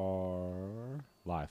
[0.00, 1.50] are live.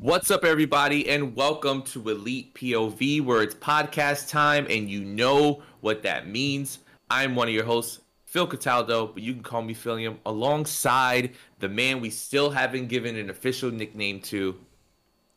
[0.00, 5.62] What's up, everybody, and welcome to Elite POV, where it's podcast time, and you know
[5.80, 6.78] what that means.
[7.10, 11.68] I'm one of your hosts, Phil Cataldo, but you can call me Philium, alongside the
[11.68, 14.56] man we still haven't given an official nickname to,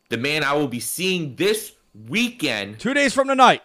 [0.08, 1.72] the man I will be seeing this
[2.08, 2.78] weekend.
[2.78, 3.62] Two days from tonight.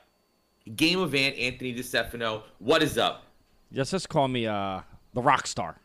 [0.76, 2.44] Game event, Anthony DeStefano.
[2.60, 3.24] What is up?
[3.72, 4.82] Just just call me uh
[5.14, 5.78] the rock star.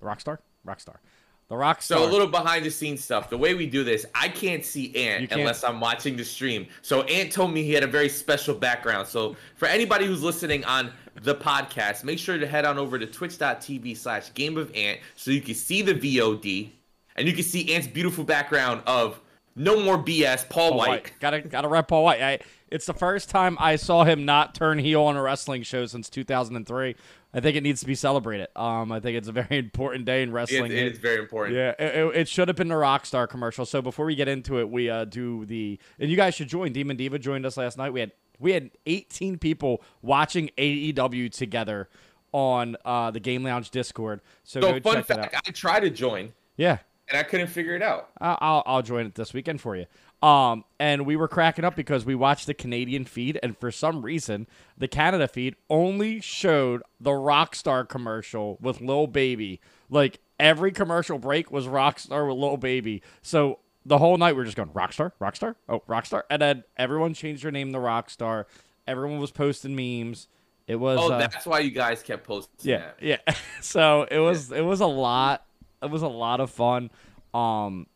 [0.00, 0.40] The rock star?
[0.66, 1.00] Rock star.
[1.48, 1.82] The Rockstar.
[1.82, 3.30] So a little behind the scenes stuff.
[3.30, 6.66] The way we do this, I can't see Ant can't- unless I'm watching the stream.
[6.82, 9.06] So Ant told me he had a very special background.
[9.06, 10.92] So for anybody who's listening on
[11.22, 15.30] the podcast, make sure to head on over to twitch.tv slash game of Ant so
[15.30, 16.70] you can see the VOD
[17.14, 19.20] and you can see Ant's beautiful background of
[19.54, 20.88] no more BS, Paul, Paul Wight.
[20.88, 21.12] Wight.
[21.20, 22.20] Gotta gotta rep Paul Wight.
[22.20, 22.38] I,
[22.70, 26.10] it's the first time I saw him not turn heel on a wrestling show since
[26.10, 26.94] 2003.
[27.36, 28.48] I think it needs to be celebrated.
[28.56, 30.72] Um, I think it's a very important day in wrestling.
[30.72, 31.54] it is very important.
[31.56, 33.66] Yeah, it, it- should have been the Rockstar commercial.
[33.66, 36.72] So before we get into it, we uh, do the and you guys should join.
[36.72, 37.92] Demon Diva joined us last night.
[37.92, 41.88] We had we had 18 people watching AEW together
[42.32, 44.20] on uh, the Game Lounge Discord.
[44.44, 45.30] So, So go fun check that out.
[45.32, 46.78] fact, I tried to join Yeah,
[47.08, 48.10] and I couldn't figure it out.
[48.20, 49.86] I'll I'll join it this weekend for you.
[50.22, 54.02] Um, and we were cracking up because we watched the Canadian feed, and for some
[54.02, 59.60] reason, the Canada feed only showed the Rockstar commercial with Lil Baby.
[59.90, 63.02] Like every commercial break was Rockstar with Lil Baby.
[63.22, 67.12] So the whole night we are just going Rockstar, Rockstar, oh Rockstar, and then everyone
[67.14, 68.46] changed their name to Rockstar.
[68.86, 70.28] Everyone was posting memes.
[70.66, 72.96] It was Oh, uh, that's why you guys kept posting yeah, that.
[73.00, 73.34] yeah.
[73.60, 75.44] so it was it was a lot.
[75.82, 76.90] It was a lot of fun.
[77.34, 77.86] Um,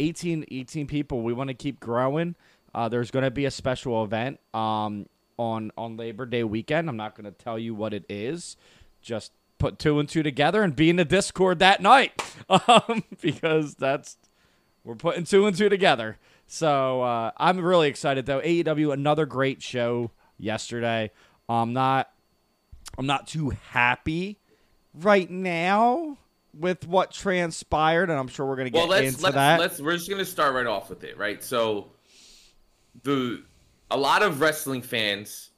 [0.00, 1.22] 18, 18 people.
[1.22, 2.34] We want to keep growing.
[2.74, 5.06] Uh, there's going to be a special event um
[5.36, 6.88] on on Labor Day weekend.
[6.88, 8.56] I'm not going to tell you what it is.
[9.00, 12.12] Just put two and two together and be in the Discord that night,
[12.48, 14.16] um, because that's
[14.84, 16.18] we're putting two and two together.
[16.46, 18.40] So uh, I'm really excited though.
[18.40, 21.10] AEW another great show yesterday.
[21.48, 22.10] I'm not
[22.98, 24.38] I'm not too happy
[24.94, 26.18] right now
[26.60, 29.60] with what transpired, and I'm sure we're gonna get well let's into let's, that.
[29.60, 31.88] let's we're just gonna start right off with it right so
[33.02, 33.42] the
[33.90, 35.50] a lot of wrestling fans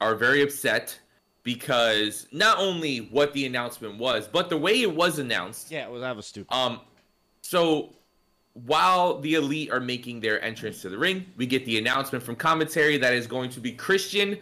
[0.00, 0.98] are very upset
[1.42, 5.90] because not only what the announcement was but the way it was announced yeah, it
[5.90, 6.52] was that was stupid.
[6.54, 6.80] um
[7.42, 7.90] so
[8.52, 12.36] while the elite are making their entrance to the ring we get the announcement from
[12.36, 14.36] commentary that is going to be christian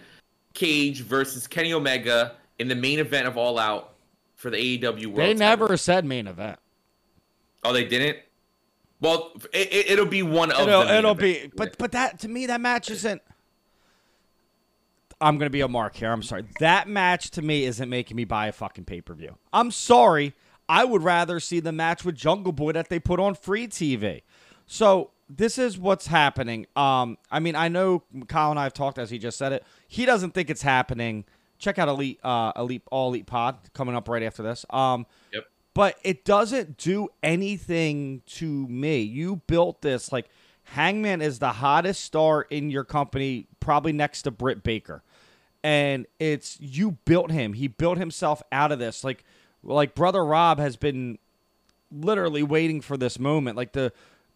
[0.54, 3.94] cage versus kenny omega in the main event of all out
[4.38, 5.38] for the aew world they title.
[5.38, 6.58] never said main event.
[7.64, 8.18] Oh, they didn't.
[9.00, 11.42] Well, it, it'll be one of It'll, it'll events.
[11.44, 13.20] be, but but that to me that match isn't.
[15.20, 16.12] I'm gonna be a mark here.
[16.12, 16.44] I'm sorry.
[16.60, 19.36] That match to me isn't making me buy a fucking pay per view.
[19.52, 20.34] I'm sorry.
[20.68, 24.22] I would rather see the match with Jungle Boy that they put on free TV.
[24.66, 26.66] So this is what's happening.
[26.76, 29.64] Um, I mean, I know Kyle and I have talked as he just said it.
[29.88, 31.24] He doesn't think it's happening.
[31.58, 34.64] Check out Elite, uh, Elite, All Elite Pod coming up right after this.
[34.70, 35.44] Um, Yep.
[35.74, 39.00] but it doesn't do anything to me.
[39.02, 40.28] You built this like
[40.64, 45.02] Hangman is the hottest star in your company, probably next to Britt Baker,
[45.64, 47.54] and it's you built him.
[47.54, 49.02] He built himself out of this.
[49.02, 49.24] Like,
[49.62, 51.18] like brother Rob has been
[51.90, 53.56] literally waiting for this moment.
[53.56, 53.92] Like the,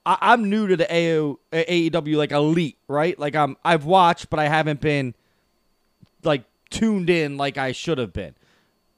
[0.06, 3.16] I, I'm new to the AO, AEW like elite, right?
[3.18, 5.14] Like I'm I've watched, but I haven't been
[6.24, 8.34] like tuned in like I should have been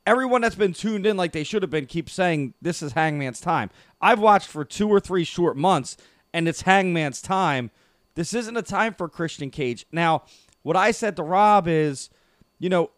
[0.06, 3.40] everyone that's been tuned in like they should have been keeps saying this is Hangman's
[3.40, 3.70] time.
[4.00, 5.96] I've watched for two or three short months
[6.32, 7.70] and it's Hangman's time.
[8.14, 9.86] This isn't a time for Christian Cage.
[9.90, 10.22] Now,
[10.62, 12.10] what I said to Rob is,
[12.58, 12.90] you know,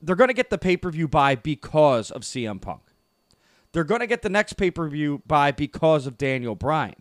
[0.00, 2.82] they're going to get the pay per view by because of CM Punk.
[3.72, 6.96] They're going to get the next pay per view by because of Daniel Bryan.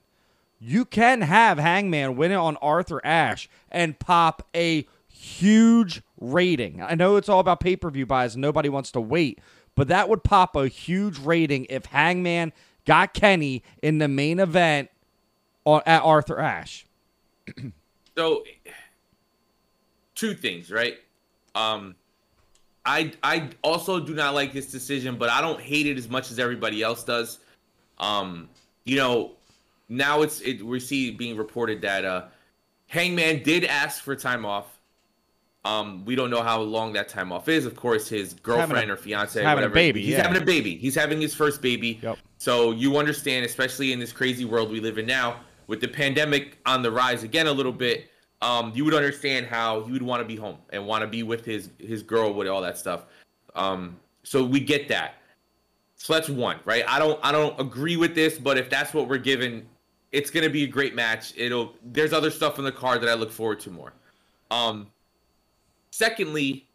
[0.60, 6.82] You can have Hangman win it on Arthur Ashe and pop a huge rating.
[6.82, 9.40] I know it's all about pay per view buys and nobody wants to wait,
[9.76, 12.54] but that would pop a huge rating if Hangman
[12.86, 14.90] got Kenny in the main event
[15.66, 16.86] at Arthur Ashe.
[18.18, 18.44] So,
[20.14, 20.98] two things, right?
[21.56, 21.96] Um,
[22.86, 26.30] I I also do not like this decision, but I don't hate it as much
[26.30, 27.40] as everybody else does.
[27.98, 28.50] Um,
[28.84, 29.34] you know,
[29.88, 32.26] now it's it we see being reported that uh,
[32.88, 34.79] Hangman did ask for time off.
[35.66, 37.66] Um, we don't know how long that time off is.
[37.66, 40.24] Of course, his girlfriend a- or fiance, having a baby, He's yeah.
[40.26, 40.78] having a baby.
[40.78, 42.00] He's having his first baby.
[42.02, 42.18] Yep.
[42.38, 46.58] So you understand, especially in this crazy world we live in now, with the pandemic
[46.66, 48.10] on the rise again a little bit.
[48.42, 51.24] Um, you would understand how he would want to be home and want to be
[51.24, 53.04] with his his girl with all that stuff.
[53.54, 55.16] Um, so we get that.
[55.98, 56.86] So that's one, right?
[56.88, 59.68] I don't I don't agree with this, but if that's what we're given,
[60.14, 61.34] it's gonna be a great match.
[61.36, 63.92] It'll there's other stuff in the card that I look forward to more.
[64.50, 64.88] Um
[65.92, 66.68] secondly,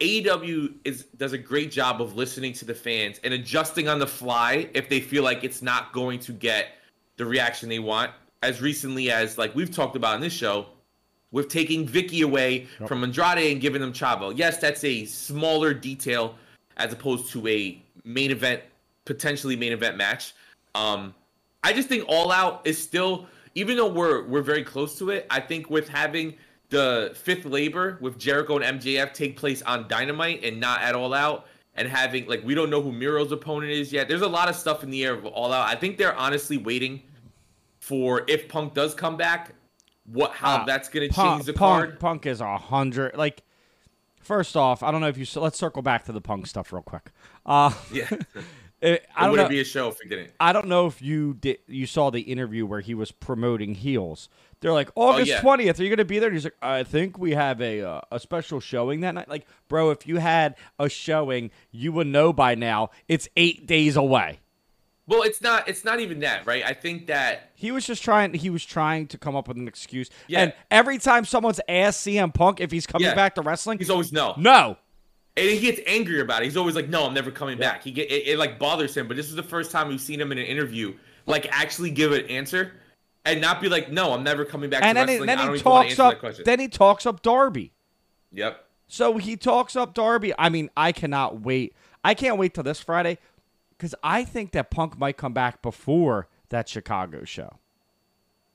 [0.00, 4.06] AEW is does a great job of listening to the fans and adjusting on the
[4.06, 6.68] fly if they feel like it's not going to get
[7.16, 8.10] the reaction they want.
[8.42, 10.66] As recently as like we've talked about in this show,
[11.32, 12.88] with taking Vickie away yep.
[12.88, 14.36] from Andrade and giving them Chavo.
[14.36, 16.36] Yes, that's a smaller detail
[16.76, 18.62] as opposed to a main event,
[19.04, 20.34] potentially main event match.
[20.74, 21.14] Um,
[21.64, 25.26] I just think All Out is still, even though we're we're very close to it.
[25.30, 26.34] I think with having
[26.72, 31.12] the fifth labor with Jericho and MJF take place on Dynamite and not at All
[31.12, 34.08] Out, and having like we don't know who Miro's opponent is yet.
[34.08, 35.68] There's a lot of stuff in the air of All Out.
[35.68, 37.02] I think they're honestly waiting
[37.78, 39.54] for if Punk does come back,
[40.06, 42.00] what how uh, that's gonna Punk, change the Punk, card.
[42.00, 43.16] Punk is a hundred.
[43.16, 43.42] Like,
[44.22, 46.82] first off, I don't know if you let's circle back to the Punk stuff real
[46.82, 47.10] quick.
[47.44, 48.08] Uh, yeah.
[48.82, 50.32] It, I don't wouldn't know, be a show if we didn't.
[50.40, 51.58] I don't know if you did.
[51.68, 54.28] You saw the interview where he was promoting heels.
[54.60, 55.78] They're like August twentieth.
[55.78, 55.84] Oh, yeah.
[55.84, 56.28] Are you going to be there?
[56.28, 59.28] And he's like, I think we have a uh, a special showing that night.
[59.28, 62.90] Like, bro, if you had a showing, you would know by now.
[63.06, 64.40] It's eight days away.
[65.06, 65.68] Well, it's not.
[65.68, 66.64] It's not even that, right?
[66.64, 68.34] I think that he was just trying.
[68.34, 70.10] He was trying to come up with an excuse.
[70.26, 70.42] Yeah.
[70.42, 73.14] And every time someone's asked CM Punk if he's coming yeah.
[73.14, 74.76] back to wrestling, he's always no, no.
[75.36, 76.46] And he gets angry about it.
[76.46, 77.72] He's always like, "No, I'm never coming yeah.
[77.72, 79.08] back." He get it, it, like bothers him.
[79.08, 80.94] But this is the first time we've seen him in an interview
[81.26, 82.72] like actually give an answer
[83.24, 85.98] and not be like, "No, I'm never coming back." And then, he, then he talks
[85.98, 86.22] up.
[86.44, 87.72] Then he talks up Darby.
[88.32, 88.64] Yep.
[88.88, 90.34] So he talks up Darby.
[90.38, 91.74] I mean, I cannot wait.
[92.04, 93.18] I can't wait till this Friday
[93.70, 97.58] because I think that Punk might come back before that Chicago show.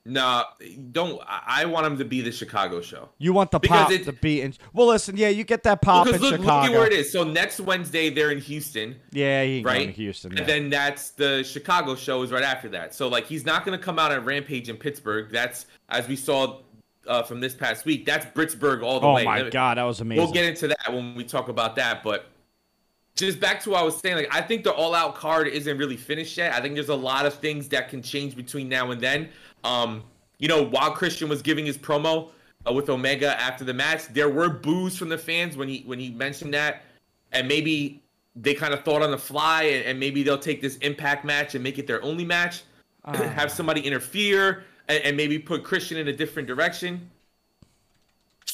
[0.08, 0.44] No,
[0.90, 1.20] don't.
[1.28, 3.10] I want him to be the Chicago show.
[3.18, 4.54] You want the because pop it, to be in.
[4.72, 6.62] Well, listen, yeah, you get that pop well, in look, Chicago.
[6.62, 7.12] Look at where it is.
[7.12, 8.96] So next Wednesday they're in Houston.
[9.12, 9.82] Yeah, he right?
[9.82, 10.32] in Houston.
[10.32, 10.38] Yeah.
[10.38, 12.94] And then that's the Chicago show is right after that.
[12.94, 15.30] So like he's not going to come out at Rampage in Pittsburgh.
[15.30, 16.60] That's as we saw
[17.06, 18.06] uh, from this past week.
[18.06, 19.22] That's Britsburg all the oh way.
[19.22, 20.24] Oh my god, that was amazing.
[20.24, 22.30] We'll get into that when we talk about that, but
[23.18, 25.76] just back to what I was saying, like I think the all out card isn't
[25.76, 26.54] really finished yet.
[26.54, 29.28] I think there's a lot of things that can change between now and then.
[29.64, 30.02] Um,
[30.38, 32.30] you know, while Christian was giving his promo
[32.66, 35.98] uh, with Omega after the match, there were boos from the fans when he when
[35.98, 36.82] he mentioned that,
[37.32, 38.02] and maybe
[38.36, 41.56] they kind of thought on the fly, and, and, maybe they'll take this Impact match
[41.56, 42.62] and make it their only match,
[43.04, 43.12] uh.
[43.28, 47.10] have somebody interfere, and, and maybe put Christian in a different direction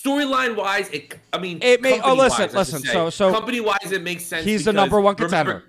[0.04, 1.18] storyline wise, it.
[1.32, 2.00] I mean, it may.
[2.00, 2.82] Oh, listen, listen.
[2.82, 4.44] So, so company wise, it makes sense.
[4.44, 5.52] He's the number one contender.
[5.52, 5.68] Remember,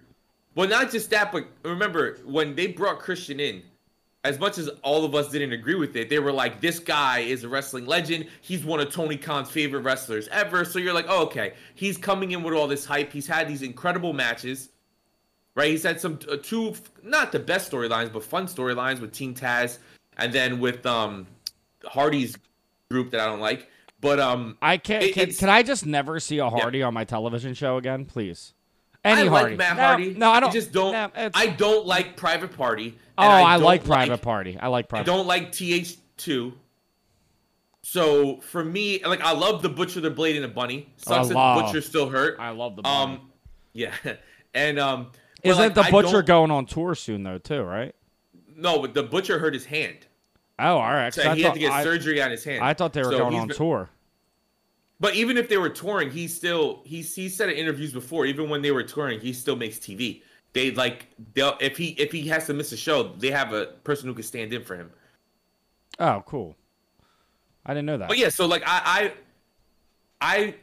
[0.55, 3.63] well, not just that, but remember when they brought Christian in.
[4.25, 7.19] As much as all of us didn't agree with it, they were like, "This guy
[7.19, 8.25] is a wrestling legend.
[8.41, 12.31] He's one of Tony Khan's favorite wrestlers ever." So you're like, "Oh, okay, he's coming
[12.31, 13.13] in with all this hype.
[13.13, 14.69] He's had these incredible matches,
[15.53, 15.69] right?
[15.69, 16.73] He's had some uh, two,
[17.03, 19.77] not the best storylines, but fun storylines with Team Taz,
[20.17, 21.27] and then with um
[21.85, 22.35] Hardy's
[22.89, 23.69] group that I don't like.
[24.01, 25.03] But um, I can't.
[25.03, 26.87] It, can, can, I just never see a Hardy yeah.
[26.87, 28.54] on my television show again, please?
[29.05, 29.49] Any I Hardy.
[29.51, 30.13] like Matt Hardy.
[30.15, 30.49] No, I don't.
[30.49, 30.91] I just don't.
[30.91, 32.97] No, I don't like Private Party.
[33.17, 34.57] Oh, I, I like Private like, Party.
[34.59, 35.09] I like Private.
[35.09, 36.53] I don't like TH2.
[37.83, 40.89] So for me, like I love the Butcher, the Blade, and the Bunny.
[40.97, 42.37] Sucks that the Butcher still hurt.
[42.39, 43.13] I love the Bunny.
[43.13, 43.31] Um,
[43.73, 43.93] yeah,
[44.55, 45.11] and um,
[45.43, 47.61] isn't like, the Butcher going on tour soon though too?
[47.61, 47.93] Right?
[48.57, 49.97] No, but the Butcher hurt his hand.
[50.57, 51.13] Oh, all right.
[51.13, 52.63] So he thought, had to get surgery on his hand.
[52.63, 53.89] I thought they were so going on been, tour.
[55.05, 58.49] But even if they were touring, he still he's he said in interviews before, even
[58.49, 60.23] when they were touring, he still makes TV.
[60.53, 63.67] They like they'll if he if he has to miss a show, they have a
[63.83, 64.89] person who can stand in for him.
[65.99, 66.55] Oh, cool.
[67.67, 68.07] I didn't know that.
[68.07, 69.11] But yeah, so like I
[70.21, 70.55] I I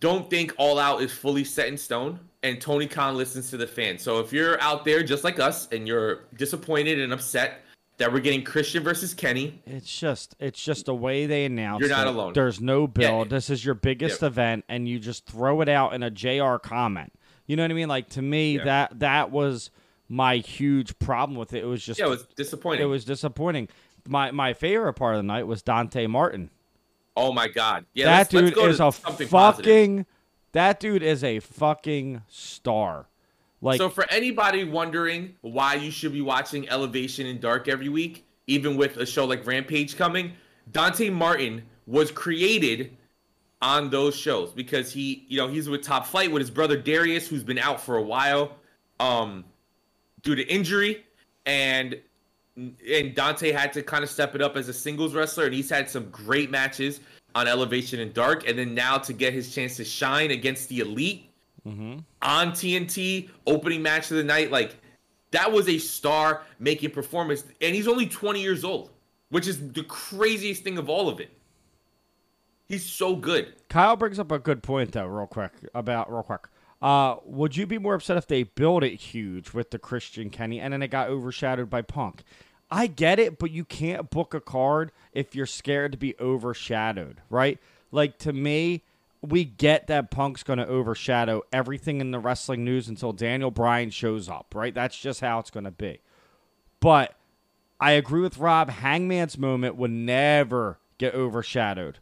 [0.00, 3.68] don't think All Out is fully set in stone, and Tony Khan listens to the
[3.68, 4.02] fans.
[4.02, 7.60] So if you're out there just like us and you're disappointed and upset
[8.00, 9.62] that we're getting Christian versus Kenny.
[9.66, 11.80] It's just it's just the way they announce.
[11.80, 12.14] You're not it.
[12.14, 12.32] alone.
[12.32, 13.26] There's no build.
[13.26, 13.36] Yeah.
[13.36, 17.12] This is your biggest event, and you just throw it out in a JR comment.
[17.46, 17.88] You know what I mean?
[17.88, 18.64] Like to me, yeah.
[18.64, 19.70] that that was
[20.08, 21.62] my huge problem with it.
[21.62, 22.82] It was just yeah, it was disappointing.
[22.82, 23.68] It was disappointing.
[24.08, 26.50] My my favorite part of the night was Dante Martin.
[27.18, 27.84] Oh my god!
[27.92, 29.28] Yeah, that let's, dude let's is a fucking.
[29.28, 30.06] Positive.
[30.52, 33.08] That dude is a fucking star.
[33.62, 38.26] Like So for anybody wondering why you should be watching Elevation and Dark every week,
[38.46, 40.32] even with a show like Rampage coming,
[40.72, 42.96] Dante Martin was created
[43.62, 47.28] on those shows because he, you know, he's with Top Flight with his brother Darius,
[47.28, 48.56] who's been out for a while,
[48.98, 49.44] um,
[50.22, 51.04] due to injury,
[51.46, 52.00] and
[52.56, 55.70] and Dante had to kind of step it up as a singles wrestler, and he's
[55.70, 57.00] had some great matches
[57.34, 60.80] on Elevation and Dark, and then now to get his chance to shine against the
[60.80, 61.29] Elite
[61.66, 64.50] on TNT, opening match of the night.
[64.50, 64.76] Like
[65.30, 68.90] that was a star making performance, and he's only 20 years old,
[69.28, 71.30] which is the craziest thing of all of it.
[72.66, 73.54] He's so good.
[73.68, 76.48] Kyle brings up a good point though, real quick about real quick.
[76.80, 80.60] Uh, would you be more upset if they built it huge with the Christian Kenny
[80.60, 82.22] and then it got overshadowed by Punk?
[82.70, 87.20] I get it, but you can't book a card if you're scared to be overshadowed,
[87.28, 87.58] right?
[87.90, 88.84] Like to me,
[89.22, 93.90] we get that Punk's going to overshadow everything in the wrestling news until Daniel Bryan
[93.90, 94.74] shows up, right?
[94.74, 96.00] That's just how it's going to be.
[96.80, 97.14] But
[97.78, 98.70] I agree with Rob.
[98.70, 101.98] Hangman's moment would never get overshadowed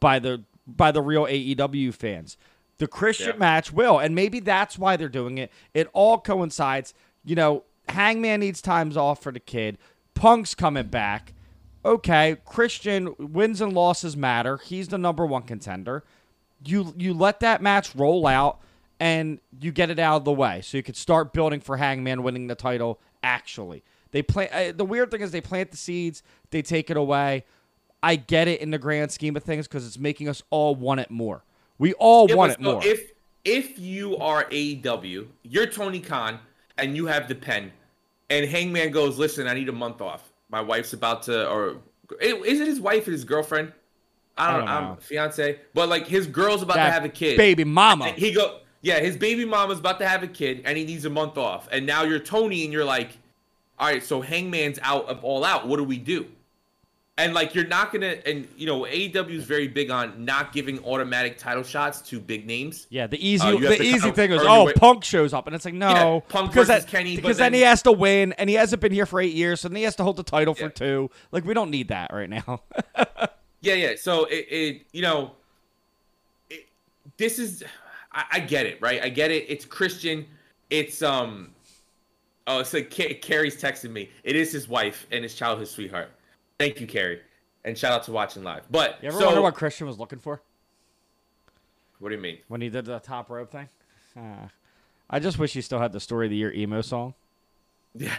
[0.00, 2.36] by the by the real AEW fans.
[2.78, 3.38] The Christian Yeah.
[3.38, 5.50] match will, and maybe that's why they're doing it.
[5.74, 6.94] It all coincides.
[7.24, 9.76] You know, Hangman needs times off for the kid.
[10.14, 11.34] Punk's coming back.
[11.84, 14.56] Okay, Christian wins and losses matter.
[14.58, 16.04] He's the number one contender.
[16.64, 18.60] You you let that match roll out
[19.00, 22.22] and you get it out of the way, so you could start building for Hangman
[22.22, 23.00] winning the title.
[23.22, 24.52] Actually, they plant.
[24.52, 27.44] Uh, the weird thing is they plant the seeds, they take it away.
[28.02, 31.00] I get it in the grand scheme of things because it's making us all want
[31.00, 31.44] it more.
[31.78, 32.84] We all Yeah, want but it more.
[32.84, 33.12] If
[33.44, 36.38] if you are AEW, you're Tony Khan,
[36.78, 37.72] and you have the pen,
[38.30, 40.32] and Hangman goes, "Listen, I need a month off.
[40.48, 41.78] My wife's about to, or
[42.20, 43.72] is it his wife or his girlfriend?
[44.36, 44.94] I don't, I don't know.
[44.94, 45.00] know.
[45.00, 47.36] fiance, but like his girl's about That to have a kid.
[47.36, 48.06] baby mama.
[48.06, 51.04] And he go, yeah, his baby mama's about to have a kid, and he needs
[51.04, 51.68] a month off.
[51.70, 53.10] And now you're Tony, and you're like,
[53.78, 55.68] all right, so Hangman's out of all out.
[55.68, 56.26] What do we do?
[57.18, 60.82] And like you're not gonna, and you know AEW is very big on not giving
[60.82, 62.86] automatic title shots to big names.
[62.88, 65.66] Yeah, the easy Uh, the easy thing is oh way- Punk shows up and it's
[65.66, 68.32] like no Yeah, Punk because versus that, Kenny, because then, then- he has to win
[68.38, 70.22] and he hasn't been here for eight years so then he has to hold the
[70.22, 72.62] title for two like we don't need that right now
[73.62, 73.92] Yeah, yeah.
[73.96, 75.32] So it, it you know,
[76.50, 76.66] it,
[77.16, 77.64] this is,
[78.12, 79.02] I, I get it, right?
[79.02, 79.46] I get it.
[79.48, 80.26] It's Christian.
[80.68, 81.50] It's um,
[82.46, 84.10] oh, it's like Ca- Carrie's texting me.
[84.24, 86.10] It is his wife and his childhood sweetheart.
[86.58, 87.20] Thank you, Carrie,
[87.64, 88.62] and shout out to watching live.
[88.70, 90.42] But you ever so, wonder what Christian was looking for
[92.02, 92.38] what do you mean?
[92.48, 93.68] when he did the top rope thing
[94.16, 94.48] uh,
[95.08, 97.14] I just wish he still had the story of the year emo song
[97.94, 98.16] Yeah,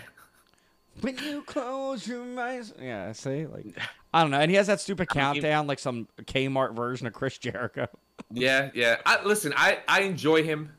[1.02, 3.66] when you close your eyes yeah see like
[4.14, 7.38] I don't know and he has that stupid countdown like some Kmart version of Chris
[7.38, 7.88] Jericho
[8.32, 8.98] yeah, yeah.
[9.06, 10.72] I, listen, I I enjoy him,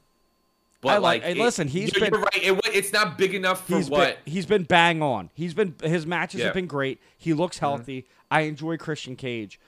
[0.81, 2.43] but I like- like, hey, listen, he's you're, been- you're right.
[2.67, 4.25] It, it's not big enough for He's what.
[4.25, 5.31] been, he's been bang on.
[5.35, 6.47] He's been his matches Yeah.
[6.47, 7.01] have been great.
[7.19, 7.67] He looks Mm-hmm.
[7.67, 8.07] healthy.
[8.31, 9.59] I enjoy Christian Cage.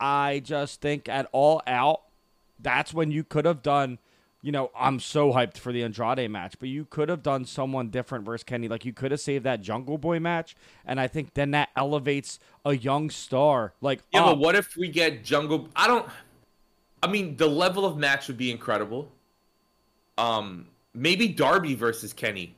[0.00, 2.02] I just think at all out,
[2.60, 3.98] that's when you could have done.
[4.44, 7.90] You know, I'm so hyped for the Andrade match, but you could have done someone
[7.90, 8.66] different versus Kenny.
[8.66, 12.40] Like you could have saved that Jungle Boy match, and I think then that elevates
[12.64, 13.72] a young star.
[13.80, 14.26] Like Yeah, up.
[14.26, 15.68] but what if we get Jungle?
[15.76, 16.06] I don't.
[17.04, 19.10] I mean, the level of match would be incredible.
[20.18, 22.54] Um, maybe Darby versus Kenny,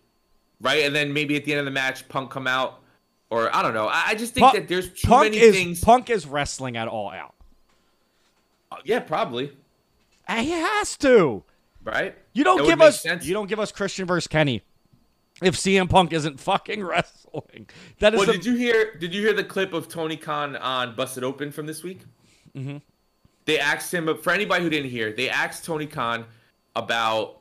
[0.62, 0.84] right?
[0.84, 2.80] And then maybe at the end of the match, Punk come out,
[3.28, 3.88] or I don't know.
[3.88, 5.80] I, I just think Punk- that there's too Punk many is things.
[5.82, 7.34] Punk is wrestling at all out.
[8.72, 9.52] Uh, yeah, probably.
[10.26, 11.44] And he has to.
[11.84, 12.16] Right?
[12.32, 13.26] You don't That give us sense.
[13.26, 14.62] you don't give us Christian versus Kenny
[15.42, 17.68] if CM Punk isn't fucking wrestling.
[17.98, 18.94] That is Well, the, did you hear?
[18.96, 22.00] Did you hear the clip of Tony Khan on Busted Open from this week?
[22.56, 22.78] Mm-hmm.
[23.44, 24.16] They asked him.
[24.18, 26.24] For anybody who didn't hear, they asked Tony Khan
[26.76, 27.40] about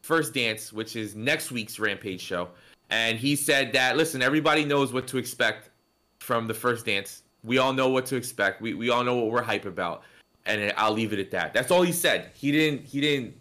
[0.00, 2.48] First Dance, which is next week's Rampage show,
[2.90, 5.68] and he said that listen, everybody knows what to expect
[6.20, 7.22] from the First Dance.
[7.44, 8.62] We all know what to expect.
[8.62, 10.04] We we all know what we're hype about,
[10.46, 11.52] and I'll leave it at that.
[11.52, 12.30] That's all he said.
[12.34, 12.86] He didn't.
[12.86, 13.34] He didn't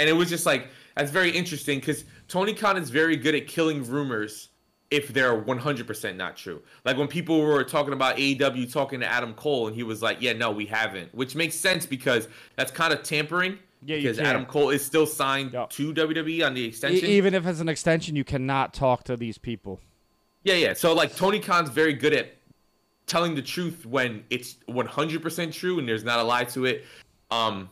[0.00, 3.46] and it was just like that's very interesting because Tony Khan is very good at
[3.46, 4.48] killing rumors
[4.90, 6.60] if they're 100% not true.
[6.84, 10.20] Like when people were talking about AEW talking to Adam Cole and he was like,
[10.20, 12.26] "Yeah, no, we haven't," which makes sense because
[12.56, 13.58] that's kind of tampering.
[13.84, 14.18] Yeah, because.
[14.18, 15.70] Adam Cole is still signed Yep.
[15.70, 17.08] to WWE on the E- extension.
[17.08, 19.80] even if it's an extension, you cannot talk to these people.
[20.42, 20.74] Yeah, yeah.
[20.74, 22.34] So like Tony Khan's very good at
[23.06, 26.84] telling the truth when it's 100% true and there's not a lie to it.
[27.30, 27.68] Um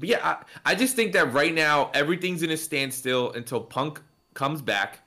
[0.00, 0.18] but yeah,
[0.64, 4.00] I, I just think that right now everything's in a standstill until Punk
[4.34, 5.00] comes back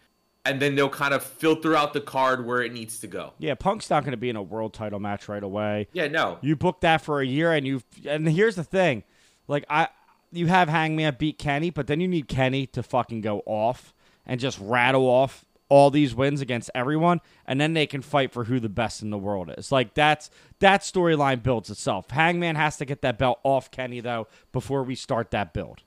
[0.46, 3.34] and then they'll kind of filter out the card where it needs to go.
[3.40, 5.88] Yeah, Punk's not going to be in a world title match right away.
[5.94, 6.38] Yeah, no.
[6.42, 9.04] You booked that for a year, and you and here's the thing,
[9.48, 9.88] like I,
[10.32, 13.94] you have Hangman beat Kenny, but then you need Kenny to fucking go off
[14.26, 18.43] and just rattle off all these wins against everyone, and then they can fight for
[18.43, 19.72] who the best in the world is.
[19.72, 20.29] Like that's
[20.60, 22.10] that storyline builds itself.
[22.12, 25.84] Hangman has to get that belt off Kenny though before we start that build.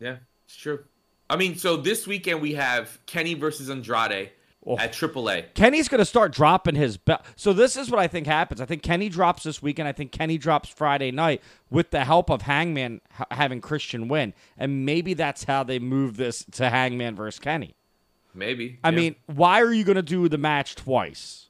[0.00, 0.84] Yeah, it's true.
[1.30, 4.30] I mean, so this weekend we have Kenny versus Andrade
[4.64, 4.78] Oh.
[4.78, 5.54] at AAA.
[5.54, 7.22] Kenny's going to start dropping his belt.
[7.34, 8.60] So this is what I think happens.
[8.60, 9.88] I think Kenny drops this weekend.
[9.88, 14.34] I think Kenny drops Friday night with the help of Hangman ha- having Christian win,
[14.56, 17.74] and maybe that's how they move this to Hangman versus Kenny.
[18.34, 18.78] Maybe.
[18.82, 18.96] I yeah.
[18.96, 21.48] mean, why are you going to do the match twice?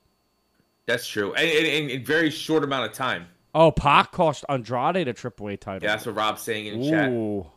[0.86, 3.26] that's true, and in a very short amount of time.
[3.54, 5.86] Oh, Pac cost Andrade the Triple A title.
[5.86, 7.52] Yeah, that's what Rob's saying in the chat.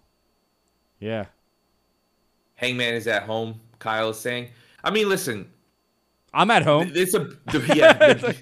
[0.99, 1.25] Yeah.
[2.55, 3.59] Hangman is at home.
[3.79, 4.49] Kyle is saying.
[4.83, 5.49] I mean, listen,
[6.33, 6.91] I'm at home.
[6.93, 7.93] it's a the, yeah.
[8.13, 8.35] the-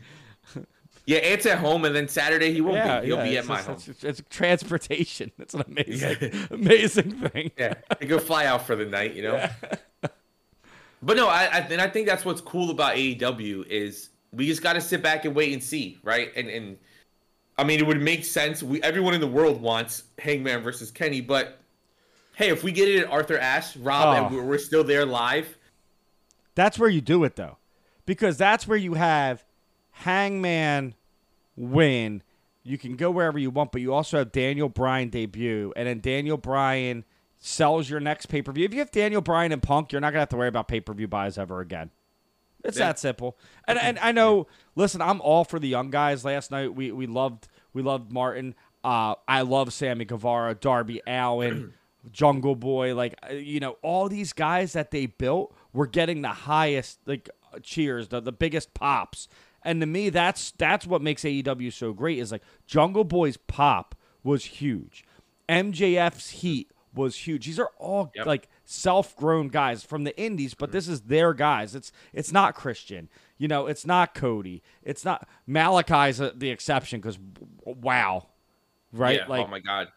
[1.06, 3.08] yeah, it's at home, and then Saturday he won't yeah, be.
[3.08, 3.78] He'll yeah, be at my just- home.
[3.88, 5.32] It's, it's transportation.
[5.40, 7.52] It's an amazing, amazing thing.
[7.58, 9.50] yeah, they go fly out for the night, you know.
[11.06, 14.62] But no, I, I and I think that's what's cool about AEW is we just
[14.64, 16.32] got to sit back and wait and see, right?
[16.36, 16.78] And and
[17.58, 18.64] I mean, it would make sense.
[18.64, 21.60] We everyone in the world wants Hangman versus Kenny, but
[22.36, 24.26] hey, if we get it at Arthur Ashe, Rob, Oh.
[24.26, 25.58] and we're, we're still there live,
[26.56, 27.58] That's where you do it though,
[28.06, 29.44] because that's where you have
[29.92, 30.96] Hangman
[31.56, 32.24] win.
[32.64, 36.00] You can go wherever you want, but you also have Daniel Bryan debut, and then
[36.00, 37.04] Daniel Bryan
[37.46, 38.64] sells your next pay per view.
[38.64, 40.80] If you have Daniel Bryan and Punk, you're not gonna have to worry about pay
[40.80, 41.92] per view buys ever again.
[42.64, 42.88] It's Yeah.
[42.88, 43.38] that simple.
[43.68, 44.48] And and I know.
[44.76, 46.24] Listen, I'm all for the young guys.
[46.24, 48.56] Last night we we loved we loved Martin.
[48.84, 51.74] Uh, I love Sammy Guevara, Darby Allin,
[52.12, 52.96] Jungle Boy.
[52.96, 57.30] Like uh, you know, all these guys that they built were getting the highest like
[57.62, 59.28] cheers, the the biggest pops.
[59.66, 62.20] And to me, that's that's what makes AEW so great.
[62.20, 65.04] Is like Jungle Boy's pop was huge.
[65.50, 67.46] MJF's heat was huge.
[67.46, 68.26] These are all Yep.
[68.26, 71.74] like self-grown guys from the indies, but this is their guys.
[71.76, 73.10] It's it's not Christian.
[73.38, 74.62] You know, it's not Cody.
[74.84, 77.18] It's not Malakai's uh, the exception because
[77.66, 78.28] wow,
[78.92, 79.18] right?
[79.22, 79.88] Yeah, like oh my god.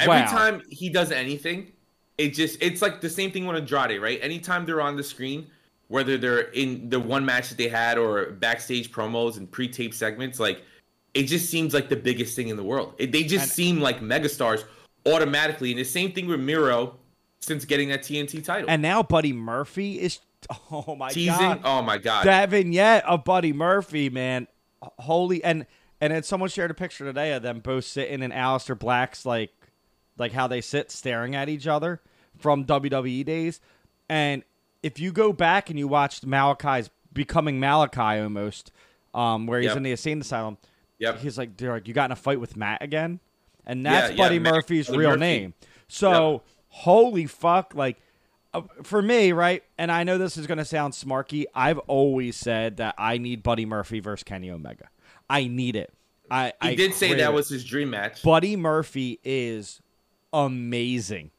[0.00, 1.72] Every time he does anything,
[2.18, 4.18] it just it's like the same thing with Andrade, right?
[4.22, 5.48] Anytime they're on the screen,
[5.88, 10.38] whether they're in the one match that they had or backstage promos and pre-tape segments,
[10.38, 10.62] like
[11.14, 12.94] it just seems like the biggest thing in the world.
[12.98, 14.64] It, they just And- seem like megastars
[15.06, 15.70] automatically.
[15.70, 16.96] And the same thing with Miro
[17.40, 18.68] since getting that TNT title.
[18.68, 20.18] and now Buddy Murphy is
[20.70, 21.60] oh my Teasing, god.
[21.64, 22.24] oh my god.
[22.26, 24.46] that vignette of Buddy Murphy, man,
[24.82, 25.66] holy and
[26.00, 29.50] and then someone shared a picture today of them both sitting in Aleister Black's like
[30.16, 32.00] like how they sit staring at each other
[32.38, 33.60] from WWE days.
[34.08, 34.42] And
[34.82, 38.70] if you go back and you watched Malakai's becoming Malachi almost,
[39.14, 39.76] um, where he's Yep.
[39.78, 40.56] in the insane asylum,
[40.98, 41.18] Yep.
[41.18, 43.18] he's like, like, you got in a fight with Matt again,
[43.68, 45.20] and that's Yeah, Buddy Murphy's real Murphy.
[45.20, 45.54] name.
[45.86, 47.98] So holy fuck, like
[48.54, 49.62] uh, for me, right?
[49.78, 51.44] And I know this is gonna sound smarky.
[51.54, 54.88] I've always said that I need Buddy Murphy versus Kenny Omega.
[55.30, 55.92] I need it.
[56.30, 57.32] I he I did say that it.
[57.32, 58.22] was his dream match.
[58.22, 59.80] Buddy Murphy is
[60.32, 61.30] amazing.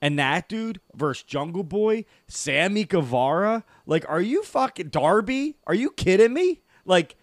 [0.00, 5.56] And that dude versus Jungle Boy, Sammy Guevara, like, are you fucking Darby?
[5.66, 6.60] Are you kidding me?
[6.84, 7.16] Like,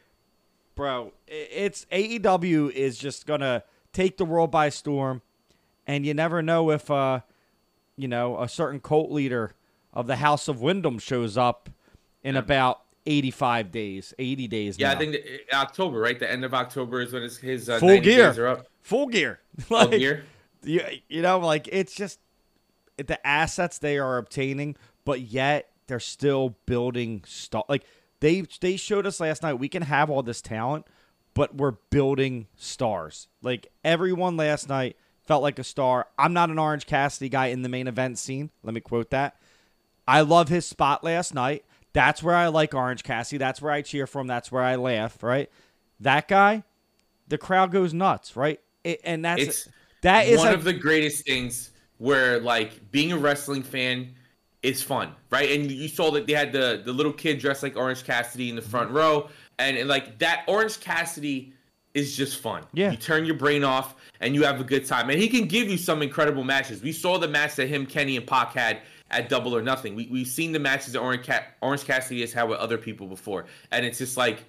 [0.75, 3.63] bro, it's AEW is just gonna
[3.96, 5.22] take the world by storm,
[5.88, 7.22] and you never know if, uh,
[7.98, 9.54] you know, a certain cult leader
[9.94, 11.70] of the House of Windham shows up
[12.24, 14.78] in about eighty-five days, eighty days.
[14.78, 14.96] yeah, now.
[14.96, 16.20] I think uh, October, right?
[16.20, 18.30] The end of October is when his, his uh, Full gear.
[18.30, 18.68] days are up.
[18.82, 20.26] full gear, Full Like, gear.
[20.64, 22.20] you, you know like it's just
[22.98, 27.84] the assets they are obtaining but yet they're still building stuff like
[28.22, 30.88] they they showed us last night we can have all this talent
[31.36, 33.28] but we're building stars.
[33.43, 36.08] Like everyone last night felt like a star.
[36.17, 38.50] I'm not an orange cassidy guy in the main event scene.
[38.63, 39.36] Let me quote that.
[40.08, 41.63] I love his spot last night.
[41.93, 43.38] That's where i like orange cassidy.
[43.38, 45.52] That's where i cheer from that's where i laugh right?
[46.00, 46.63] That guy
[47.28, 48.60] the crowd goes nuts right?
[48.84, 49.69] It, and that's It's
[50.02, 54.13] that is one a- of the greatest things where like being a wrestling fan
[54.62, 55.52] is fun, right?
[55.52, 58.56] And you saw that they had the the little kid dressed like Orange Cassidy in
[58.56, 61.54] the front row, and, and like that Orange Cassidy
[61.94, 62.63] is just fun.
[62.74, 62.91] Yeah.
[62.91, 65.70] you turn your brain off and you have a good time, and he can give
[65.70, 66.82] you some incredible matches.
[66.82, 68.80] We saw the match that him, Kenny, and Pac had
[69.12, 69.96] at Double or Nothing.
[69.96, 73.08] We we've seen the matches that Orange Ca- Orange Cassidy has had with other people
[73.08, 74.44] before, and it's just like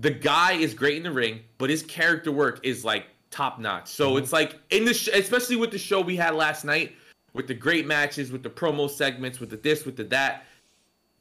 [0.00, 3.88] the guy is great in the ring, but his character work is like top notch.
[3.88, 4.18] So Mm-hmm.
[4.22, 6.92] it's like in the sh- especially with the show we had last night,
[7.34, 10.44] with the great matches, with the promo segments, with the this, with the that,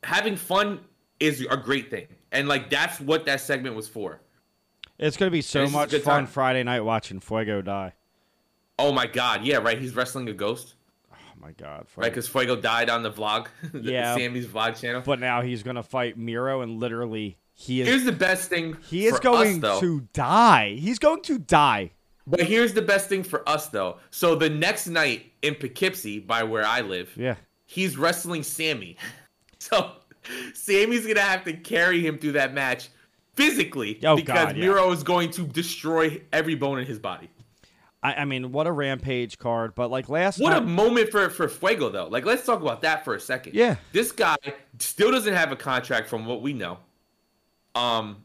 [0.04, 0.80] having fun
[1.22, 4.22] is a great thing, and like that's what that segment was for.
[5.00, 6.26] It's gonna be so This is a much fun time.
[6.28, 7.94] Friday night watching Fuego die.
[8.80, 9.80] Oh my god, yeah, right.
[9.80, 10.76] He's wrestling a ghost,
[11.12, 12.02] Oh my god, Fuego.
[12.02, 12.12] right?
[12.12, 14.16] Because Fuego died on the vlog, the Yeah.
[14.16, 15.02] Sammy's vlog channel.
[15.06, 18.78] but now he's gonna fight Miro, and literally he is Here's the best thing.
[18.90, 20.76] he is going us, to die.
[20.80, 21.92] He's going to die.
[22.28, 23.98] But here's the best thing for us though.
[24.12, 27.36] So the next night in Poughkeepsie, by where I live, Yeah.
[27.66, 28.98] he's wrestling Sammy.
[29.60, 29.92] So
[30.54, 32.90] Sammy's gonna have to carry him through that match
[33.36, 34.66] physically Oh, because God, yeah.
[34.66, 37.30] Miro is going to destroy every bone in his body.
[38.04, 39.76] I, I mean, what a rampage card!
[39.76, 42.08] But like last What a moment for for Fuego though.
[42.08, 43.54] Like let's talk about that for a second.
[43.54, 43.76] Yeah.
[43.92, 44.38] This guy
[44.80, 46.80] still doesn't have a contract from what we know.
[47.76, 48.24] Um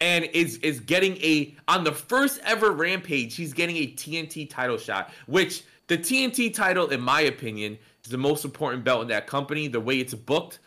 [0.00, 4.78] and is is getting a on the first ever rampage, he's getting a TNT title
[4.78, 9.26] shot, which the TNT title in my opinion is the most important belt in that
[9.26, 9.66] company.
[9.68, 10.60] The way it's booked,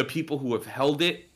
[0.00, 1.28] the people who have held it,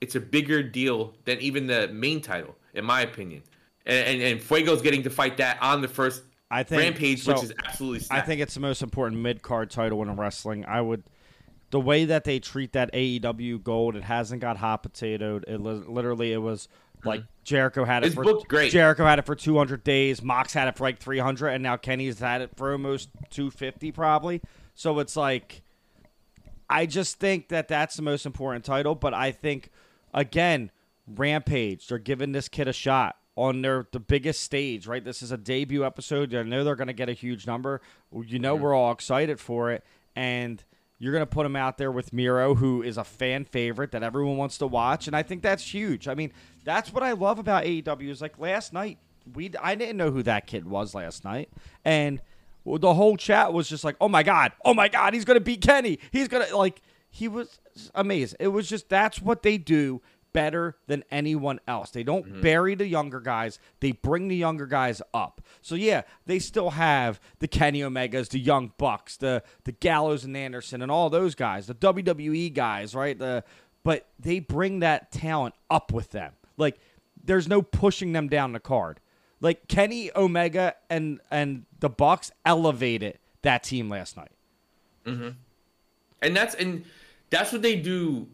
[0.00, 3.42] it's a bigger deal than even the main title in my opinion.
[3.84, 7.34] And and, and Fuego's getting to fight that on the first I think rampage, so-
[7.34, 10.64] which is absolutely I think it's the most important mid card title in wrestling.
[10.64, 11.04] I would,
[11.70, 15.44] the way that they treat that AEW gold, it hasn't got hot potatoed.
[15.46, 17.08] It li- literally it was mm-hmm.
[17.08, 18.72] like Jericho had it It's for great.
[18.72, 20.22] Jericho had it for 200 days.
[20.22, 24.40] Mox had it for like 300, and now Kenny's had it for almost 250 probably.
[24.74, 25.62] So it's like,
[26.68, 28.94] I just think that that's the most important title.
[28.94, 29.70] But I think
[30.12, 30.70] again,
[31.06, 35.04] Rampage, they're giving this kid a shot on their the biggest stage, right?
[35.04, 36.34] This is a debut episode.
[36.34, 37.80] I know they're going to get a huge number.
[38.12, 38.64] You know, mm-hmm.
[38.64, 39.84] we're all excited for it,
[40.16, 40.62] and
[40.98, 44.02] you're going to put him out there with Miro, who is a fan favorite that
[44.02, 46.08] everyone wants to watch, and I think that's huge.
[46.08, 46.32] I mean,
[46.64, 48.08] that's what I love about AEW.
[48.08, 48.98] Is like last night,
[49.34, 51.50] we I didn't know who that kid was last night,
[51.84, 52.20] and
[52.66, 55.44] the whole chat was just like, "Oh my god, oh my god, he's going to
[55.44, 55.98] beat Kenny.
[56.10, 57.60] He's going to like." He was
[57.94, 58.36] amazing.
[58.40, 60.02] It was just that's what they do
[60.36, 61.88] better than anyone else.
[61.90, 62.42] They don't mm-hmm.
[62.42, 63.58] bury the younger guys.
[63.80, 65.40] They bring the younger guys up.
[65.62, 70.36] So yeah, they still have the Kenny Omegas, the Young Bucks, the the Gallows and
[70.36, 73.18] Anderson, and all those guys, the WWE guys, right?
[73.18, 73.44] The
[73.82, 76.34] but they bring that talent up with them.
[76.58, 76.78] Like
[77.24, 79.00] there's no pushing them down the card.
[79.40, 84.30] Like Kenny Omega and and the Bucks elevated that team last night.
[85.04, 85.28] Mm-hmm.
[86.22, 86.84] and that's and
[87.30, 88.26] that's what they do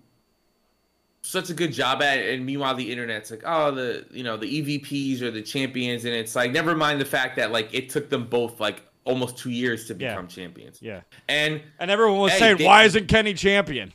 [1.21, 4.47] such a good job at and meanwhile the internet's like oh the you know the
[4.47, 8.09] evps or the champions and it's like never mind the fact that like it took
[8.09, 10.11] them both like almost two years to Yeah.
[10.15, 11.03] become champions Yeah.
[11.29, 13.93] and And everyone was Hey, saying, they- "Why isn't Kenny champion?"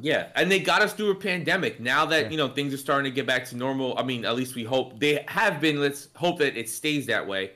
[0.00, 1.80] Yeah and they got us through a pandemic.
[1.80, 4.34] Now that you know things are starting to get back to normal i mean at
[4.34, 7.52] least we hope they have been let's hope that it stays that way.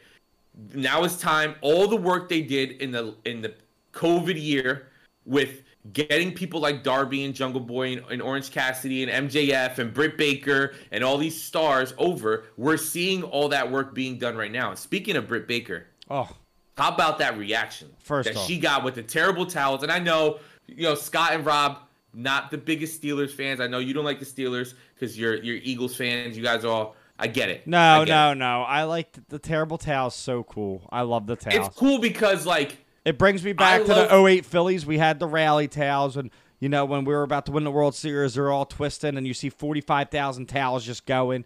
[0.74, 3.55] Now it's time all the work they did in the in the
[3.92, 4.88] covid year
[5.24, 9.94] with getting people like darby and jungle boy and, and orange cassidy and mjf and
[9.94, 14.53] britt baker and all these stars over we're seeing all that work being done right
[14.53, 14.70] now.
[14.70, 16.29] And speaking of britt baker Oh,
[16.77, 18.46] how about that reaction First that off.
[18.46, 19.83] she got with the terrible towels?
[19.83, 21.79] And I know, you know, Scott and Rob,
[22.14, 23.61] not the biggest Steelers fans.
[23.61, 26.37] I know you don't like the Steelers because you're you're Eagles fans.
[26.37, 27.66] You guys all, I get it.
[27.66, 28.35] No, get no, it.
[28.37, 28.62] no.
[28.62, 30.14] I like the, the terrible towels.
[30.14, 30.83] So cool.
[30.90, 31.68] I love the towels.
[31.68, 34.87] It's cool because like It brings me back I to love- the 08 Phillies.
[34.87, 37.71] We had the rally towels, and you know when we were about to win the
[37.71, 41.44] World Series, they're all twisting, and you see 45,000 towels just going.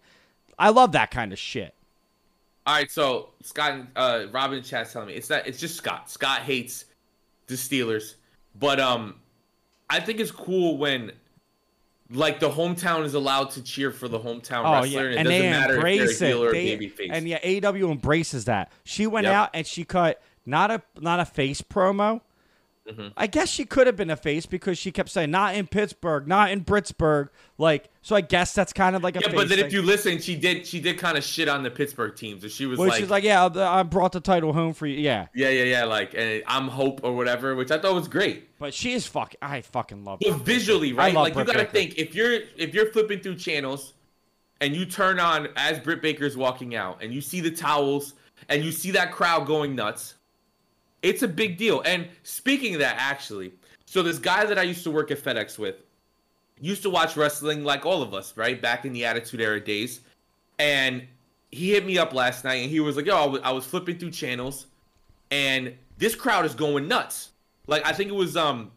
[0.57, 1.73] I love that kind of shit.
[2.65, 5.45] All right, so Scott, and, uh, Robin in chat's telling me it's not.
[5.45, 6.09] It's just Scott.
[6.09, 6.85] Scott hates
[7.47, 8.15] the Steelers,
[8.57, 9.15] but um,
[9.93, 11.11] I think it's cool when
[12.09, 15.17] like the hometown is allowed to cheer for the hometown Oh wrestler, yeah, and it
[15.19, 16.45] and doesn't they matter embrace if they're a heel it.
[16.45, 17.09] or a They- babyface.
[17.11, 18.71] and yeah, AEW embraces that.
[18.83, 19.33] She went Yep.
[19.33, 22.21] out and she cut not a not a face promo.
[22.89, 23.07] Mm-hmm.
[23.15, 26.27] I guess she could have been a face because she kept saying not in Pittsburgh,
[26.27, 27.29] not in Pittsburgh.
[27.57, 29.67] Like, so I guess that's kind of like a Yeah, but then thing.
[29.67, 32.51] if you listen, she did she did kind of shit on the Pittsburgh teams, and
[32.51, 34.97] she was Well, like, she's like, yeah, I brought the title home for you.
[34.99, 38.49] Yeah, yeah, yeah, yeah, like, and I'm hope or whatever, which I thought was great.
[38.59, 39.37] but she is fucking.
[39.41, 40.19] I fucking love.
[40.21, 40.37] But her.
[40.39, 41.13] visually, right?
[41.13, 41.71] Like you gotta Baker.
[41.71, 43.93] think if you're if you're flipping through channels,
[44.59, 48.13] and you turn on as Britt Baker's walking out, and you see the towels,
[48.49, 50.15] and you see that crowd going nuts,
[51.03, 51.81] it's a big deal.
[51.85, 53.51] And speaking of that, actually,
[53.85, 55.75] so this guy that I used to work at FedEx with
[56.59, 58.59] used to watch wrestling like all of us, right?
[58.59, 59.99] Back in the Attitude Era days.
[60.59, 61.05] And
[61.51, 63.65] he hit me up last night and he was like, yo, I was, I was
[63.65, 64.67] flipping through channels
[65.29, 67.31] and this crowd is going nuts.
[67.67, 68.71] Like, I think it was, um,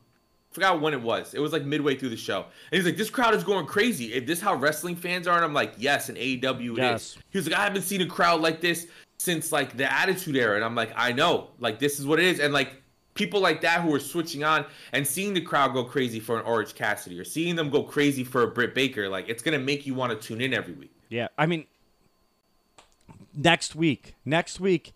[0.50, 1.34] forgot when it was.
[1.34, 2.44] It was like midway through the show.
[2.70, 4.14] And he's like, this crowd is going crazy.
[4.14, 5.36] If this how wrestling fans are?
[5.36, 7.02] And I'm like, yes, in AEW it Yes.
[7.02, 7.18] is.
[7.30, 8.86] He was like, I haven't seen a crowd like this
[9.18, 10.56] since like the Attitude Era.
[10.56, 11.48] And I'm like, I know.
[11.58, 12.40] Like, this is what it is.
[12.40, 12.82] And like,
[13.14, 16.44] people like that who are switching on and seeing the crowd go crazy for an
[16.44, 19.86] Orange Cassidy or seeing them go crazy for a Britt Baker, like, it's to make
[19.86, 20.92] you want to tune in every week.
[21.08, 21.66] Yeah, I mean,
[23.34, 24.92] next week, next week,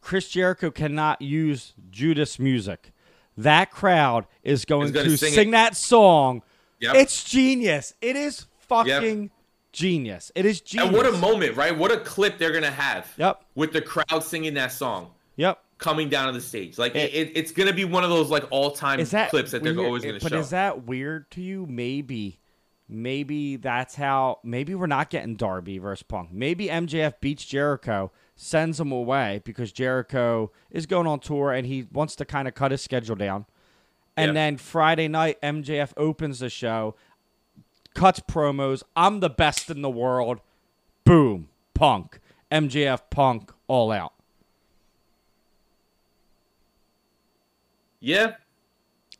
[0.00, 2.92] Chris Jericho cannot use Judas music.
[3.36, 6.42] That crowd is going gonna sing sing, that song.
[6.80, 6.94] Yep.
[6.96, 7.94] It's genius.
[8.00, 9.30] It is fucking
[9.76, 10.32] genius.
[10.34, 10.88] It is genius.
[10.88, 11.76] And what a moment, right?
[11.76, 13.44] What a clip they're going to have Yep.
[13.54, 15.10] with the crowd singing that song.
[15.36, 15.58] Yep.
[15.78, 16.78] coming down to the stage.
[16.78, 19.62] Like It- it, it's gonna be one of those like all time that clips that
[19.62, 20.28] they're always gonna But show.
[20.30, 21.66] But is that weird to you?
[21.68, 22.40] Maybe,
[22.88, 24.38] maybe that's how.
[24.42, 26.32] Maybe we're not getting Darby versus Punk.
[26.32, 31.86] Maybe MJF beats Jericho, sends him away because Jericho is going on tour and he
[31.92, 33.44] wants to kind of cut his schedule down.
[34.16, 34.32] And Yeah.
[34.32, 36.94] then Friday night, MJF opens the show,
[37.96, 38.82] cuts promos.
[38.94, 40.40] I'm the best in the world.
[41.04, 42.20] Boom, Punk,
[42.52, 44.12] MJF, Punk, all out.
[48.00, 48.34] yeah,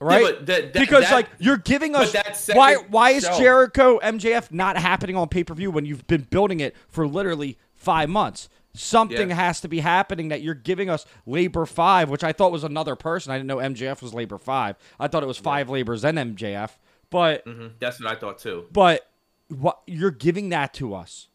[0.00, 0.22] right?
[0.22, 3.38] Yeah, but that- that- because that- like you're giving us second why why is show-
[3.38, 7.58] Jericho MJF not happening on pay per view when you've been building it for literally
[7.74, 8.48] five months?
[8.74, 9.36] Something Yeah.
[9.36, 12.94] has to be happening that you're giving us Labor Five, which I thought was another
[12.94, 13.32] person.
[13.32, 14.76] I didn't know MJF was Labor Five.
[15.00, 16.78] I thought it was five labors and MJF.
[17.10, 18.66] But Mhm, that's what I thought too.
[18.72, 19.08] but
[19.48, 21.28] what you're giving that to us.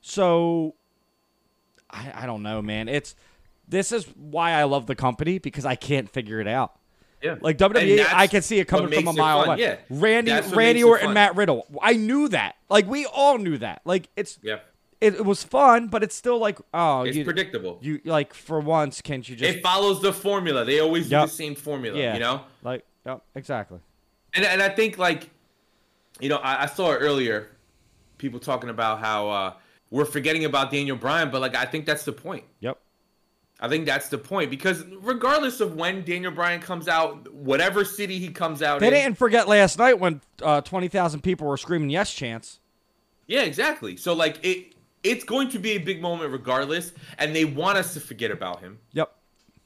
[0.00, 0.74] So
[1.90, 2.88] I, I don't know, man.
[2.88, 3.14] It's
[3.68, 6.72] this is why I love the company because I can't figure it out.
[7.22, 9.56] Yeah, Like WWE, I can see it coming from a mile away.
[9.58, 11.14] Yeah, Randy, Randy Orton.
[11.14, 11.66] Matt Riddle.
[11.80, 12.56] I knew that.
[12.68, 13.80] Like we all knew that.
[13.84, 14.58] Like it's Yeah,
[15.00, 17.78] it, it was fun, but it's still like oh it's you predictable.
[17.80, 20.64] you like for once can't you just it follows the formula.
[20.64, 21.22] They always Yep.
[21.22, 21.98] do the same formula.
[21.98, 23.78] yeah You know, like yep exactly
[24.36, 25.30] and and I think like,
[26.20, 27.50] you know, I, I saw it earlier.
[28.18, 29.52] People talking about how uh,
[29.90, 32.44] we're forgetting about Daniel Bryan, but like I think that's the point.
[32.60, 32.78] yep
[33.58, 38.18] I think that's the point because regardless of when Daniel Bryan comes out, whatever city
[38.18, 41.56] he comes out they in, didn't forget last night when uh, twenty thousand people were
[41.56, 42.60] screaming yes chance
[43.26, 43.96] Yeah, exactly.
[43.96, 47.94] So like it it's going to be a big moment regardless, and they want us
[47.94, 48.78] to forget about him.
[48.92, 49.14] yep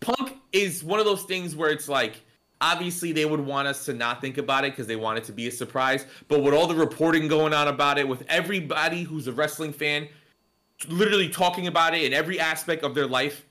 [0.00, 2.22] Punk is one of those things where it's like
[2.60, 5.32] obviously they would want us to not think about it because they want it to
[5.32, 6.06] be a surprise.
[6.28, 10.08] But with all the reporting going on about it, with everybody who's a wrestling fan
[10.88, 13.44] literally talking about it in every aspect of their life,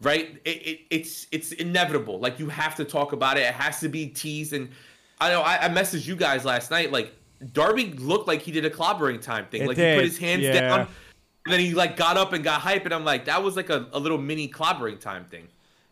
[0.00, 0.40] right?
[0.44, 2.18] It, it, it's it's inevitable.
[2.18, 3.40] Like you have to talk about it.
[3.40, 4.52] It has to be teased.
[4.52, 4.70] And
[5.20, 6.92] I know I, I messaged you guys last night.
[6.92, 7.14] Like
[7.52, 9.62] Darby looked like he did a clobbering time thing.
[9.62, 10.60] It like he put his hands yeah.
[10.60, 10.88] down.
[11.46, 13.68] And then he like got up and got hype, and I'm like, that was like
[13.68, 15.46] a, a little mini clobbering time thing.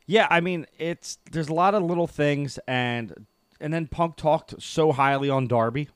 [0.07, 3.27] Yeah I mean it's there's a lot of little things and
[3.61, 5.88] and then Punk talked so highly on Darby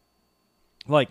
[0.89, 1.11] like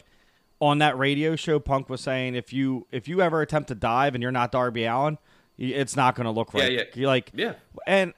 [0.60, 4.16] on that radio show Punk was saying if you if you ever attempt to dive
[4.16, 5.18] and you're not Darby Allin
[5.58, 6.84] it's not going to look Yeah, yeah.
[6.96, 7.54] you're like Yeah.
[7.88, 8.14] and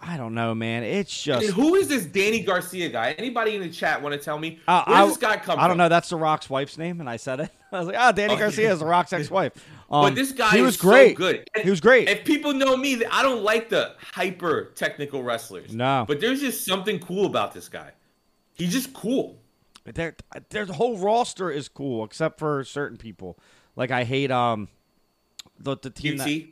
[0.00, 0.84] I don't know, man.
[0.84, 3.12] It's just And who is this Danny Garcia guy?
[3.18, 4.60] Anybody in the chat want to tell me?
[4.68, 5.78] Uh, Where's I- this guy come I don't from?
[5.78, 5.88] know.
[5.88, 7.50] That's The Rock's wife's name, and I said it.
[7.72, 9.52] I was like, "Oh, Danny Garcia is The Rock's ex-wife."
[9.90, 11.12] Um, But this guy he is was great.
[11.12, 11.48] so good.
[11.62, 12.10] He was great.
[12.10, 15.72] If people know me, I don't like the hyper technical wrestlers.
[15.74, 16.04] No.
[16.06, 17.92] But there's just something cool about this guy.
[18.52, 19.38] He's just cool.
[19.86, 20.14] Their
[20.50, 23.38] their whole roster is cool, except for certain people.
[23.76, 24.68] Like I hate um
[25.58, 26.18] the the team.
[26.18, 26.44] That,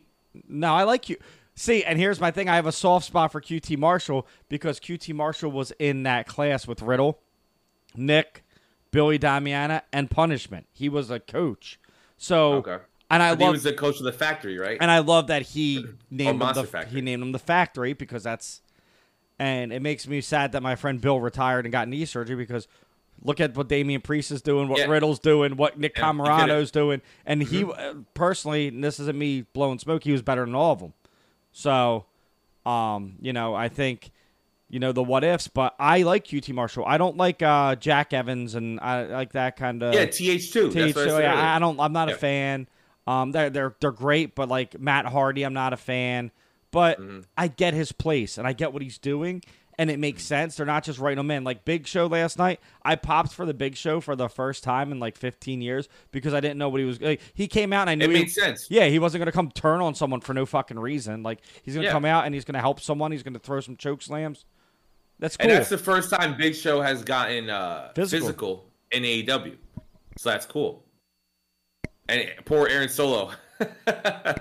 [0.49, 1.19] no, I like you.
[1.59, 2.49] See, and here's my thing.
[2.51, 6.67] I have a soft spot for QT Marshall because QT Marshall was in that class
[6.67, 7.19] with Riddle,
[7.97, 8.45] Nick,
[8.91, 10.67] Billy Damiana, and Punishment.
[10.73, 11.81] He was a coach.
[12.19, 12.77] So, Okay.
[13.11, 14.77] and I think he love was the coach of the factory, right?
[14.81, 16.95] and I love that he named him the Factory.
[16.95, 18.61] he named him the factory because that's
[19.39, 22.69] and it makes me sad that my friend Bill retired and got knee surgery because
[23.23, 24.87] look at what Damian Priest is doing, what Yeah.
[24.87, 27.99] Riddle's doing, what Nick Yeah, he Comoroto's doing, and he Mm-hmm.
[27.99, 30.93] uh, personally, and this isn't me blowing smoke, he was better than all of them.
[31.57, 32.05] So,
[32.67, 34.11] um, you know, I think.
[34.69, 36.85] You know the what ifs, but I like QT Marshall.
[36.85, 39.95] I don't like uh, Jack Evans, and I like that kind of.
[39.95, 40.73] yeah, TH2.
[40.73, 41.55] That's Teach, what I yeah.
[41.55, 41.79] I, don't.
[41.79, 42.67] I'm not a fan.
[43.07, 46.33] Um, they're they're they're great, but like Matt Hardy, I'm not a fan.
[46.73, 47.21] But Mm-hmm.
[47.39, 49.45] I get his place and I get what he's doing,
[49.79, 50.57] and it makes sense.
[50.57, 51.45] They're not just writing them in.
[51.45, 54.91] Like Big Show last night, I popped for the Big Show for the first time
[54.93, 57.01] in like 15 years because I didn't know what he was.
[57.01, 58.67] Like, he came out and I knew It he, made sense.
[58.71, 61.23] Yeah, he wasn't gonna come turn on someone for no fucking reason.
[61.23, 61.93] Like he's gonna Yeah.
[61.93, 63.13] come out and he's gonna help someone.
[63.13, 64.45] He's gonna throw some choke slams.
[65.19, 65.49] That's cool.
[65.51, 68.27] And that's the first time Big Show has gotten uh, Physical.
[68.27, 68.71] physical.
[68.93, 69.57] in AEW.
[70.19, 70.85] So that's cool.
[72.09, 73.33] And poor Aaron Solow.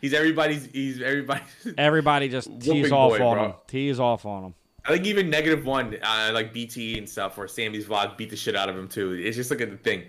[0.00, 0.66] he's everybody's.
[0.66, 1.44] He's everybody's.
[1.76, 3.44] Everybody just tees off boy, on bro.
[3.46, 3.52] him.
[3.66, 4.54] Tease off on him.
[4.84, 8.36] I think even negative one, uh, like BTE and stuff, or Sammy's vlog beat the
[8.36, 9.12] shit out of him too.
[9.12, 10.04] It's just like a thing.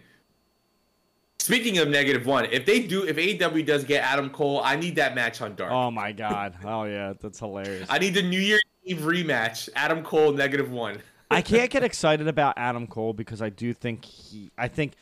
[1.40, 4.96] Speaking of negative one, if they do, if AEW does get Adam Cole, I need
[4.98, 5.72] that match on Dark.
[5.72, 6.56] Oh my god.
[6.64, 7.88] Oh yeah, that's hilarious.
[7.90, 9.68] I need the New Year's Eve rematch.
[9.76, 11.00] Adam Cole negative one.
[11.32, 14.94] I can't get excited about Adam Cole because I do think he I think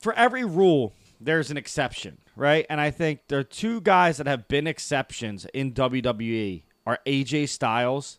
[0.00, 2.66] for every rule there's an exception, right?
[2.68, 7.50] And I think there are two guys that have been exceptions in WWE are AJ
[7.50, 8.18] Styles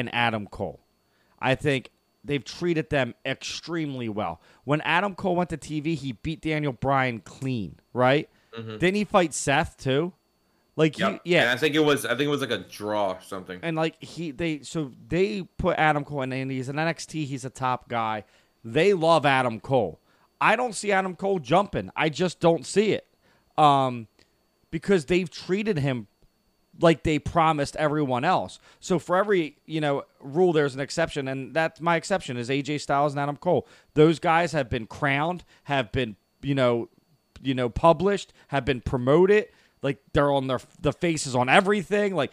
[0.00, 0.80] and Adam Cole.
[1.38, 1.90] I think
[2.24, 4.40] they've treated them extremely well.
[4.64, 8.28] When Adam Cole went to TV, he beat Daniel Bryan clean, right?
[8.54, 10.12] Didn't he fight Seth too?
[10.76, 13.12] Like he, yeah, And I think it was I think it was like a draw
[13.12, 13.60] or something.
[13.62, 17.26] and like he they so they put Adam Cole in and he's an NXT.
[17.26, 18.24] He's a top guy.
[18.64, 20.00] They love Adam Cole.
[20.40, 21.90] I don't see Adam Cole jumping.
[21.94, 23.06] I just don't see it.
[23.58, 24.08] Um,
[24.70, 26.06] because they've treated him
[26.80, 28.58] like they promised everyone else.
[28.80, 32.80] So for every you know rule, there's an exception, and that's my exception is AJ
[32.80, 33.66] Styles and Adam Cole.
[33.94, 36.88] Those guys have been crowned, have been you know,
[37.42, 39.48] you know, published, have been promoted.
[39.82, 42.14] Like they're on their the faces on everything.
[42.14, 42.32] Like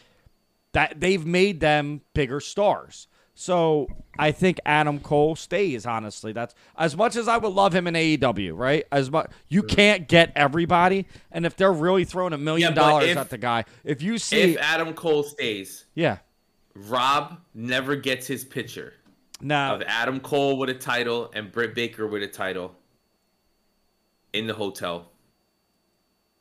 [0.74, 3.08] that they've made them bigger stars.
[3.40, 5.86] So I think Adam Cole stays.
[5.86, 8.84] Honestly, that's as much as I would love him in AEW, right?
[8.92, 12.90] As much you can't get everybody, and if they're really throwing a million Yeah, but
[12.90, 16.18] dollars if- at the guy, if you see, If Adam Cole stays, yeah,
[16.74, 18.96] Rob never gets his picture
[19.40, 22.76] now of Adam Cole with a title and Britt Baker with a title
[24.34, 25.12] in the hotel.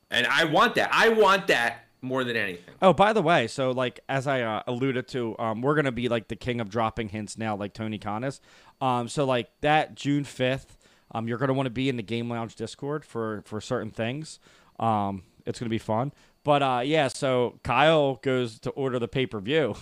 [0.09, 0.89] And I want that.
[0.91, 2.73] I want that more than anything.
[2.81, 6.09] Oh, by the way, so like as I uh, alluded to, um, we're gonna be
[6.09, 8.39] like the king of dropping hints now, like Tony Khan is.
[8.81, 10.77] Um, so like that June fifth,
[11.11, 14.39] um, you're gonna want to be in the Game Lounge Discord for for certain things.
[14.79, 16.11] Um, it's gonna be fun.
[16.43, 19.75] But uh, yeah, so Kyle goes to order the pay per view,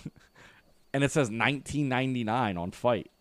[0.94, 3.12] and it says 19.99 on FITE.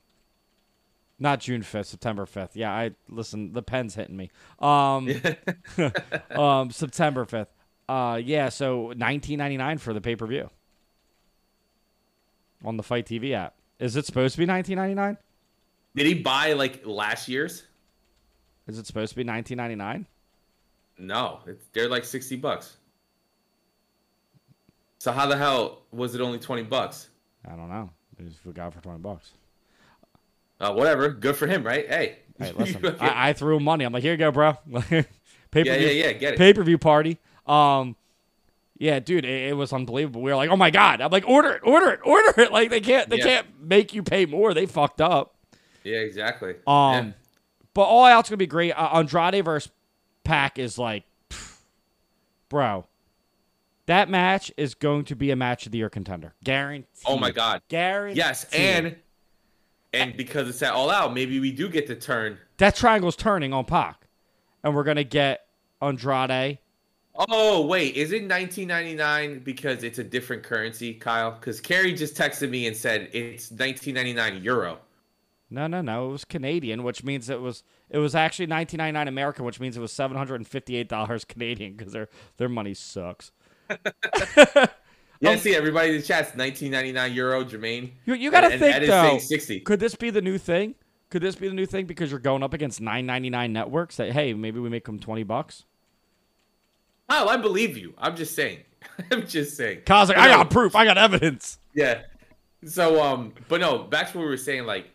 [1.19, 2.57] Not June fifth, September fifth.
[2.57, 3.53] Yeah, I listen.
[3.53, 4.31] The pen's hitting me.
[4.59, 5.11] Um,
[6.31, 7.54] um, September fifth.
[7.89, 10.49] Uh, yeah, so 19.99 for the pay per view
[12.65, 13.55] on the FITE TV app.
[13.79, 15.17] Is it supposed to be 19.99?
[15.95, 17.65] Did he buy like last year's?
[18.67, 20.07] Is it supposed to be 19.99?
[20.99, 22.77] No, it's, they're like 60 bucks.
[24.99, 27.09] So how the hell was it only 20 bucks?
[27.47, 27.91] I don't know.
[28.19, 29.33] We just got for 20 bucks.
[30.61, 31.11] Uh, whatever.
[31.11, 31.87] Good for him, right?
[31.87, 32.19] Hey.
[32.39, 33.85] Hey, listen, I, I threw him money.
[33.85, 34.55] I'm like, here you go, bro.
[34.55, 35.03] pay
[35.51, 36.13] per yeah, yeah, yeah.
[36.13, 36.39] Get it.
[36.39, 37.19] pay per view party.
[37.47, 37.97] Um,
[38.79, 40.21] yeah, dude, it, it was unbelievable.
[40.23, 41.01] We were like, oh my god.
[41.01, 42.51] I'm like, order it, order it, order it.
[42.53, 43.25] Like they can't, they Yeah.
[43.25, 44.53] can't make you pay more.
[44.55, 45.35] They fucked up.
[45.85, 46.55] Yeah, exactly.
[46.67, 47.11] Um, Yeah.
[47.75, 48.73] but all out's gonna be great.
[48.73, 49.71] Uh, Andrade versus
[50.25, 51.59] Pac is like, pff,
[52.49, 52.87] bro,
[53.87, 56.89] that match is going to be a match of the year contender, guaranteed.
[57.07, 57.61] Oh my god.
[57.69, 58.17] guaranteed.
[58.17, 58.97] Yes, and
[59.93, 62.39] and because it's at all out, maybe we do get to turn.
[62.57, 64.07] that triangle's turning on Pac,
[64.65, 65.47] and we're gonna get
[65.83, 66.59] Andrade.
[67.17, 71.31] Oh wait, is it 1999 because it's a different currency, Kyle?
[71.33, 74.79] Because Carrie just texted me and said it's 1999 euro.
[75.51, 76.09] No, no, no.
[76.09, 79.81] It was Canadian, which means it was it was actually 19.99 American, which means it
[79.81, 83.31] was 758 dollars Canadian because their their money sucks.
[85.21, 87.93] Yeah, Um, see everybody in the chat's 1999 euro, Jermaine.
[88.05, 89.19] You, you got to And- and think Ed though.
[89.19, 89.61] 60.
[89.61, 90.75] Could this be the new thing?
[91.09, 93.97] Could this be the new thing because you're going up against 9.99 networks?
[93.97, 95.65] That hey, maybe we make them 20 bucks.
[97.09, 97.95] Kyle, I believe you.
[97.99, 98.61] I'm just saying.
[99.11, 99.83] I'm just saying.
[99.87, 100.75] Kyle's like, I got proof.
[100.75, 101.59] I got evidence.
[101.75, 102.03] Yeah.
[102.65, 104.65] So um, but no, back to what we were saying.
[104.65, 104.91] Like,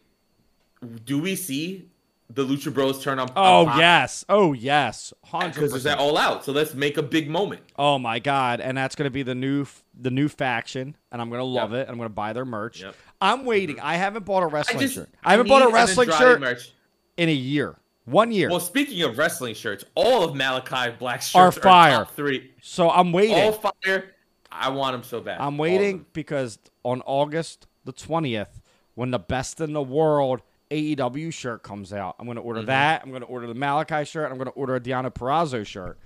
[1.05, 1.89] do we see
[2.29, 3.29] the Lucha Bros turn on?
[3.35, 4.25] Oh on yes.
[4.27, 5.13] Oh yes.
[5.23, 5.99] Because it's at percent.
[5.99, 6.45] all out.
[6.45, 7.61] So let's make a big moment.
[7.75, 8.59] Oh my god!
[8.59, 9.67] And that's gonna be the new
[9.99, 11.87] the new faction, and I'm gonna love it.
[11.89, 12.81] I'm gonna buy their merch.
[12.81, 12.95] Yep.
[13.21, 13.79] I'm waiting.
[13.79, 15.09] I haven't bought a I wrestling just shirt.
[15.23, 16.71] I haven't bought a wrestling shirt merch.
[17.17, 17.75] in a year.
[18.09, 18.49] One year.
[18.49, 21.91] Well, speaking of wrestling shirts, all of Malakai Black shirts Are are, fire.
[22.05, 22.51] top three.
[22.61, 23.35] so I'm waiting.
[23.35, 24.15] All fire.
[24.51, 25.39] I want them so bad.
[25.39, 28.61] I'm waiting because on August the 20th,
[28.95, 30.41] when the best in the world
[30.71, 32.47] AEW shirt comes out, I'm going to Mm-hmm.
[32.47, 33.01] order that.
[33.03, 34.29] I'm going to order the Malakai shirt.
[34.31, 35.97] I'm going to order a Deonna Purrazzo shirt.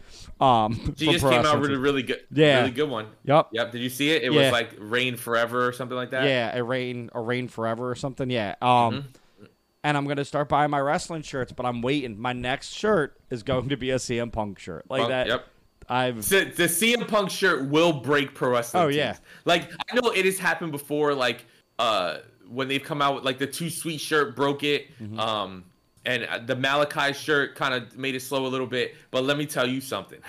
[0.42, 2.60] Um, She just came out with a really good, Yeah.
[2.60, 3.08] really good one.
[3.26, 3.50] Yep.
[3.54, 3.72] Yep.
[3.72, 4.24] Did you see it?
[4.24, 4.42] It Yeah.
[4.44, 6.26] was like Rain Forever or something like that.
[6.26, 8.30] Yeah, a rain, a rain forever or something.
[8.30, 8.56] Yeah.
[8.62, 9.08] Um, Mm-hmm.
[9.84, 12.20] And I'm gonna start buying my wrestling shirts, but I'm waiting.
[12.20, 15.28] My next shirt is going to be a CM Punk shirt, like Punk, that.
[15.28, 15.48] Yep.
[15.90, 18.84] I've So the CM Punk shirt will break pro wrestling.
[18.84, 18.98] Oh, tees.
[18.98, 19.18] yeah.
[19.46, 21.14] Like I know it has happened before.
[21.14, 21.46] Like
[21.80, 22.20] uh,
[22.50, 24.88] when they've come out with like the Too Sweet shirt broke it.
[25.02, 25.20] Mm-hmm.
[25.20, 25.66] Um,
[26.06, 28.96] and uh, the Malakai shirt kind of made it slow a little bit.
[29.12, 30.20] But let me tell you something.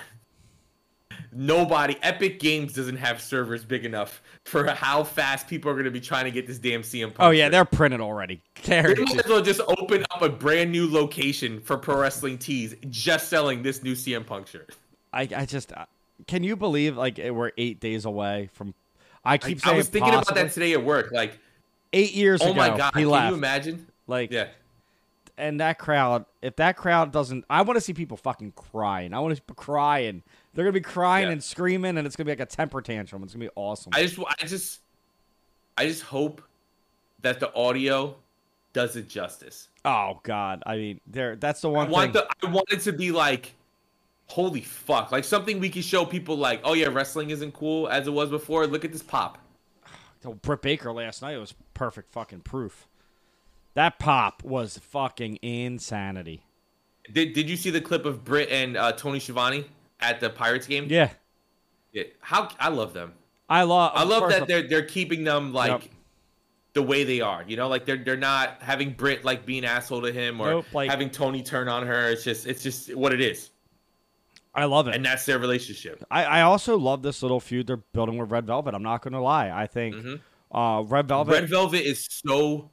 [1.35, 5.91] Nobody, Epic Games doesn't have servers big enough for how fast people are going to
[5.91, 7.17] be trying to get this damn CM Punk.
[7.21, 7.53] oh yeah, shirt.
[7.53, 8.41] they're printed already.
[8.57, 9.09] They Guaranteed.
[9.09, 13.29] might as well just open up a brand new location for pro wrestling tees, just
[13.29, 14.71] selling this new CM Punk shirt.
[15.13, 15.87] I, I just uh,
[16.27, 18.75] can you believe like it- we're eight days away from.
[19.25, 20.41] I keep saying I was thinking possibly.
[20.41, 21.11] about that today at work.
[21.13, 21.39] Like,
[21.93, 23.31] Eight years oh ago, my god, can left.
[23.31, 23.87] you imagine?
[24.07, 24.49] like, Yeah,
[25.39, 29.15] and that crowd, if that crowd doesn't, I want to see people fucking crying.
[29.15, 30.23] I want to people crying.
[30.55, 31.33] They're gonna be crying Yeah.
[31.33, 33.23] and screaming, and it's gonna be like a temper tantrum.
[33.25, 33.93] It's gonna be awesome.
[33.95, 34.81] I just, I just,
[35.77, 36.43] I just hope
[37.23, 38.17] that the audio
[38.73, 39.69] does it justice.
[39.85, 41.37] oh god, I mean, there.
[41.37, 42.23] That's the I one want thing.
[42.41, 43.53] the, I want it to be like,
[44.27, 45.11] holy fuck!
[45.13, 48.31] Like something we can show people like, oh yeah, wrestling isn't cool as it was
[48.31, 48.67] before.
[48.67, 49.39] Look at this pop.
[50.25, 52.87] Oh, Britt Baker last night was perfect fucking proof.
[53.75, 56.45] That pop was fucking insanity.
[57.13, 59.67] Did Did you see the clip of Britt and uh, Tony Schiavone
[60.11, 60.87] at the Pirates game?
[60.91, 61.11] Yeah,
[61.93, 62.05] Yeah.
[62.21, 63.13] How I love them.
[63.49, 63.93] I love.
[63.95, 65.91] I love that they're they're keeping them like Yep.
[66.73, 67.45] the way they are.
[67.47, 70.67] You know, like they're they're not having Brit like being asshole to him or Nope,
[70.73, 72.09] like- having Tony turn on her.
[72.11, 73.51] It's just it's just what it is,
[74.55, 74.95] I love it.
[74.95, 76.03] and that's their relationship.
[76.11, 78.75] I, I also love this little feud they're building with Red Velvet.
[78.75, 79.51] I'm not going to lie.
[79.51, 80.21] I think Mhm.
[80.53, 81.33] uh, Red Velvet.
[81.33, 82.71] Red Velvet is so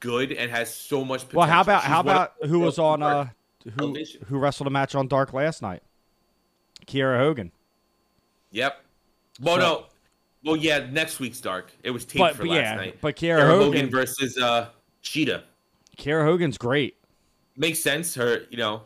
[0.00, 1.20] good and has so much.
[1.20, 1.38] Potential.
[1.38, 3.28] well, how about She's how about who was on uh,
[3.78, 3.96] who
[4.26, 5.82] who wrestled a match on Dark last night?
[6.86, 7.52] Kiera Hogan.
[8.50, 8.80] Yep.
[9.40, 9.86] Well, So- no.
[10.44, 10.88] Well, yeah.
[10.90, 11.70] Next week's dark.
[11.84, 12.98] It was taped But, for but last yeah, night.
[13.00, 13.64] but Kiera Sarah Hogan.
[13.72, 14.68] Hogan versus uh
[15.02, 15.44] Cheetah.
[15.96, 16.96] Kiera Hogan's great.
[17.56, 18.14] makes sense.
[18.14, 18.82] Her, you know,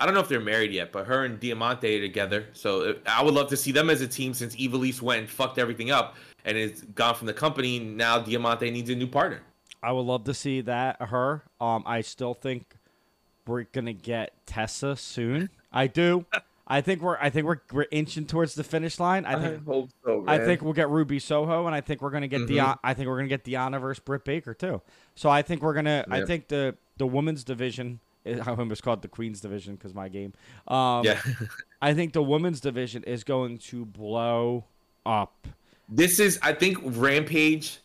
[0.00, 2.46] I don't know if they're married yet, but her and Diamante are together.
[2.54, 5.30] So uh, I would love to see them as a team since Ivelisse went and
[5.30, 7.78] fucked everything up and is gone from the company.
[7.78, 9.42] Now Diamante needs a new partner.
[9.82, 11.42] I would love to see that her.
[11.60, 12.74] Um, I still think
[13.46, 15.50] we're gonna get Tessa soon.
[15.72, 16.24] I do.
[16.66, 19.26] I think we're I think we're we're inching towards the finish line.
[19.26, 20.24] I think hope so.
[20.26, 22.48] I think we'll get Ruby Soho, and I think we're gonna get Mhm.
[22.48, 22.78] Dion.
[22.82, 24.80] I think we're gonna get Deonna versus Britt Baker too.
[25.14, 26.04] So I think we're gonna.
[26.10, 28.00] I think the the women's division.
[28.26, 30.32] I almost called the Queens division because my game.
[30.66, 31.20] Um, yeah.
[31.82, 34.64] I think the women's division is going to blow
[35.04, 35.46] up.
[35.90, 37.80] this is, I think, Rampage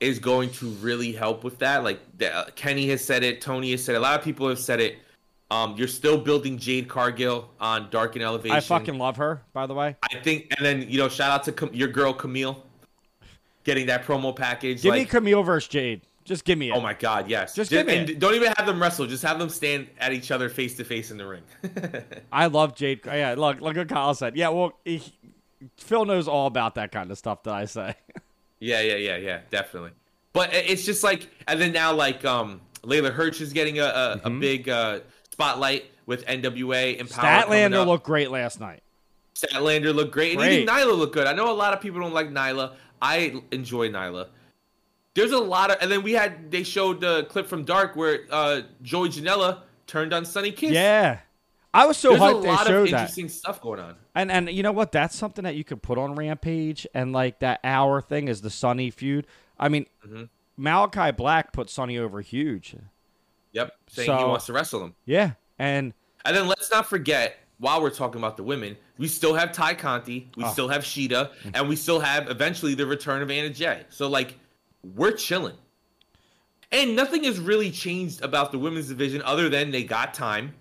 [0.00, 1.84] is going to really help with that.
[1.84, 4.48] Like the, uh, Kenny has said it, Tony has said it, a lot of people
[4.48, 4.96] have said it.
[5.54, 8.56] Um, you're still building Jade Cargill on Dark and Elevation.
[8.56, 9.42] I fucking love her.
[9.52, 12.12] By the way, I think, and then you know, shout out to Cam- your girl
[12.12, 12.62] Camille,
[13.64, 14.82] getting that promo package.
[14.82, 16.02] give me Camille versus Jade.
[16.24, 16.72] Just give me it.
[16.74, 17.54] oh my god, yes.
[17.54, 19.06] Just give me and don't even have them wrestle.
[19.06, 21.42] Just have them stand at each other face to face in the ring.
[22.32, 23.00] I love Jade.
[23.04, 24.34] Yeah, look, look what Kyle said.
[24.34, 25.02] Yeah, well, he,
[25.76, 27.94] Phil knows all about that kind of stuff that I say.
[28.58, 29.90] yeah, yeah, yeah, yeah, definitely.
[30.32, 34.16] But it's just like, and then now like um, Leyla Hirsch is getting a a,
[34.16, 34.26] Mm-hmm.
[34.26, 35.00] a big uh,
[35.34, 37.42] spotlight with NWA and Power.
[37.42, 38.82] Statlander looked great last night.
[39.34, 41.26] Statlander looked great, and even Nyla looked good.
[41.26, 42.74] I know a lot of people don't like Nyla.
[43.02, 44.28] I enjoy Nyla.
[45.14, 48.20] There's a lot of, and then we had they showed the clip from Dark where
[48.30, 50.70] uh, Joey Janela turned on Sunny Kiss.
[50.70, 51.18] Yeah,
[51.72, 52.92] I was so there's a hyped they lot of showed that.
[52.92, 53.96] interesting stuff going on.
[54.14, 54.92] And and you know what?
[54.92, 58.50] That's something that you could put on Rampage and like that hour thing is the
[58.50, 59.26] Sunny feud.
[59.58, 60.28] I mean, Mhm.
[60.58, 62.76] Malakai Black put Sunny over huge.
[63.54, 64.94] Yep, saying he wants to wrestle him.
[65.06, 65.94] Yeah, and
[66.26, 69.74] And then let's not forget, while we're talking about the women, we still have Tay
[69.74, 70.52] Conti, we Oh.
[70.52, 73.84] still have Shida, and we still have eventually the return of Anna Jay.
[73.90, 74.38] So like,
[74.82, 75.56] we're chilling.
[76.72, 80.54] And nothing has really changed about the women's division other than they got time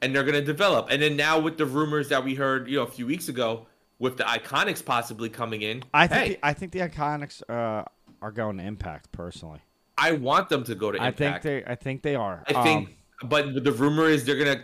[0.00, 0.88] and they're gonna develop.
[0.90, 3.66] And then now with the rumors that we heard, you know, a few weeks ago,
[3.98, 7.84] with the Iconics possibly coming in, I think hey, the, I think the Iconics uh,
[8.20, 9.60] are going to Impact personally.
[9.98, 12.44] I want them to go to I think they I think they are.
[12.46, 12.88] I think,
[13.22, 14.62] Um, but the rumor is they're gonna.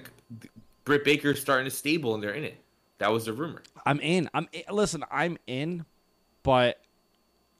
[0.84, 2.56] Britt Baker's starting a stable and they're in it.
[2.98, 3.62] That was the rumor.
[3.86, 4.28] I'm in.
[4.34, 4.62] I'm in.
[4.70, 5.04] listen.
[5.10, 5.84] I'm in,
[6.42, 6.80] but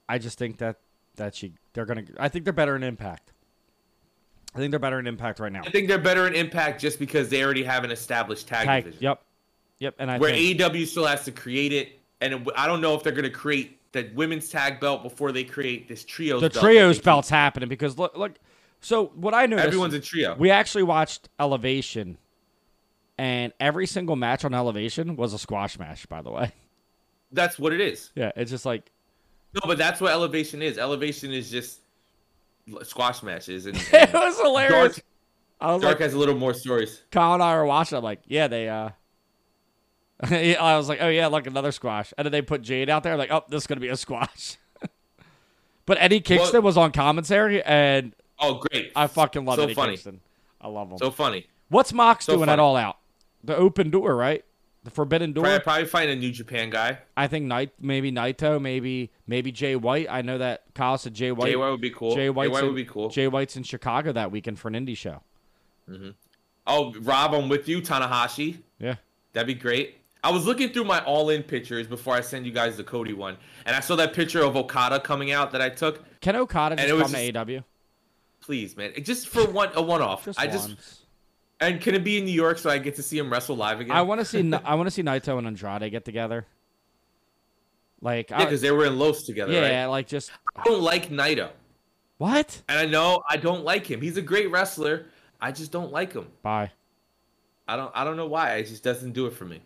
[0.09, 0.77] I just think that
[1.17, 2.05] that she they're gonna.
[2.19, 3.33] I think they're better in Impact.
[4.55, 5.63] I think they're better in Impact right now.
[5.65, 8.85] I think they're better in Impact just because they already have an established tag, Tag,
[8.85, 9.03] division.
[9.05, 9.23] yep,
[9.79, 9.95] yep.
[9.99, 12.95] And I Where think, AEW still has to create it, and it, I don't know
[12.95, 16.41] if they're going to create the women's tag belt before they create this trios.
[16.41, 18.33] the belt trios belt's happening because look, look.
[18.81, 20.37] So what I noticed, Everyone's a trio.
[20.39, 22.17] we actually watched Elevation,
[23.19, 26.09] and every single match on Elevation was a squash match.
[26.09, 26.53] By the way,
[27.33, 28.11] That's what it is.
[28.15, 28.91] yeah, it's just like
[29.55, 30.79] No, but that's what elevation is.
[30.79, 31.81] Elevation is just
[32.85, 35.01] squash matches, and, it was hilarious.
[35.61, 37.03] Dark, Dark like, has a little more stories.
[37.11, 37.99] Kyle and I were watching.
[37.99, 38.69] I'm like, yeah, they.
[38.69, 38.91] uh
[40.23, 43.17] I was like, oh yeah, look another squash, and then they put Jade out there.
[43.17, 44.57] Like, oh, this is gonna be a squash.
[45.87, 48.93] but Eddie Kingston Well- was on commentary, and Oh, great!
[48.95, 49.93] I fucking love So Eddie funny.
[49.93, 50.21] Kingston.
[50.61, 50.99] I love him.
[50.99, 51.47] So funny.
[51.69, 52.53] What's Mox so doing funny.
[52.53, 52.99] at All Out?
[53.45, 54.45] The open door, right?
[54.85, 55.45] The forbidden door.
[55.45, 56.99] Probably, probably find a New Japan guy.
[57.17, 60.07] I think Night, maybe Naito, maybe maybe Jay White.
[60.09, 61.51] I know that Kyle said Jay White.
[61.51, 62.11] Jay White would be cool.
[62.11, 63.09] Jay Jay White's White in, would be cool.
[63.09, 65.23] Jay White's in Chicago that weekend for an indie show.
[65.91, 66.11] Mm-hmm.
[66.67, 67.81] Oh, Rob, I'm with you.
[67.83, 68.59] Tanahashi.
[68.79, 68.97] Yeah.
[69.33, 69.98] That'd be great.
[70.25, 73.37] I was looking through my all-in pictures before I send you guys the Cody one,
[73.67, 76.03] and I saw that picture of Okada coming out that I took.
[76.21, 77.65] Can Okada And just it was come just- to AW?
[78.41, 80.25] Please, man, just for one a one-off.
[80.25, 81.01] Just I just once.
[81.61, 83.81] and can it be in New York so I get to see him wrestle live
[83.81, 83.95] again?
[83.95, 84.53] I want to see.
[84.65, 86.47] I want to see Naito and Andrade get together.
[88.01, 89.53] Like, yeah, because they were in Los together.
[89.53, 89.87] yeah, right?
[89.87, 91.51] like just I don't like Naito,
[92.19, 92.63] what?
[92.69, 94.01] and I know I don't like him.
[94.01, 95.07] He's a great wrestler.
[95.41, 96.29] I just don't like him.
[96.43, 96.71] Bye.
[97.67, 98.55] I don't I don't know why.
[98.55, 99.61] It just doesn't do it for me.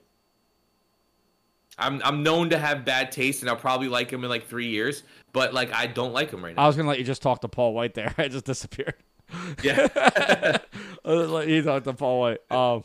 [1.79, 4.69] I'm I'm known to have bad taste, and I'll probably like him in like three
[4.69, 5.03] years.
[5.33, 6.63] But like I don't like him right now.
[6.63, 8.15] I was gonna let you just talk to Paul White there.
[8.19, 8.95] I just disappeared.
[9.63, 9.89] Yeah,
[11.05, 12.41] like, you talk to Paul White.
[12.51, 12.85] Um,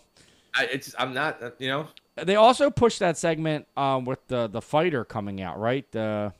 [0.56, 1.44] I, it's I'm not.
[1.44, 1.88] uh, You know.
[2.16, 5.90] they also pushed that segment um with the the fighter coming out, right?
[5.92, 6.32] The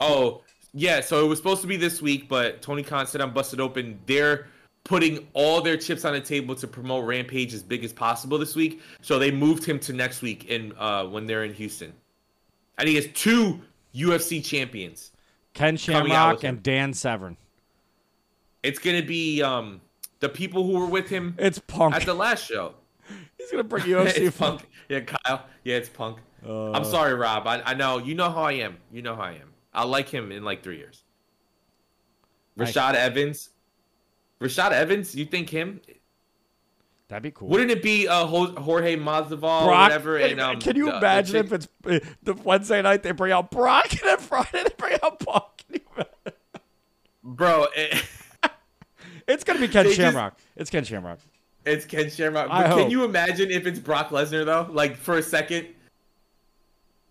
[0.00, 1.00] Oh yeah.
[1.00, 3.98] So it was supposed to be this week, but Tony Khan said I'm busted open.
[4.06, 4.48] They're
[4.86, 8.54] putting all their chips on the table to promote Rampage as big as possible this
[8.54, 8.80] week.
[9.02, 11.92] So they moved him to next week in uh when they're in Houston.
[12.78, 13.60] And he has two
[13.94, 15.10] UFC champions.
[15.54, 17.36] Ken Shamrock and Dan Severn.
[18.62, 19.80] It's gonna be um
[20.20, 21.94] the people who were with him It's Punk.
[21.94, 22.74] at the last show.
[23.38, 24.68] He's gonna bring UFC it's Punk.
[24.88, 25.44] Yeah, Kyle.
[25.64, 26.18] Yeah, it's Punk.
[26.46, 27.46] Uh, I'm sorry, Rob.
[27.46, 28.76] I, I know you know how I am.
[28.92, 29.52] You know how I am.
[29.74, 31.02] I'll like him in like three years.
[32.56, 33.50] Rashad Evans.
[34.40, 35.80] Rashad Evans, you think him?
[37.08, 37.48] That'd be cool.
[37.48, 40.16] Wouldn't it be uh, Jorge Masvidal or whatever?
[40.16, 43.12] And, um, can you the- the imagine chick- if it's uh, the Wednesday night they
[43.12, 45.22] bring out Brock and then Friday they bring out
[45.72, 45.80] you
[47.22, 47.66] bro?
[47.76, 48.04] It,
[49.28, 50.38] It's gonna be Ken They just- Shamrock.
[50.56, 51.18] It's Ken Shamrock.
[51.64, 52.48] it's Ken Shamrock.
[52.50, 52.78] I But hope.
[52.80, 54.68] can you imagine if it's Brock Lesnar though?
[54.70, 55.66] Like for a second,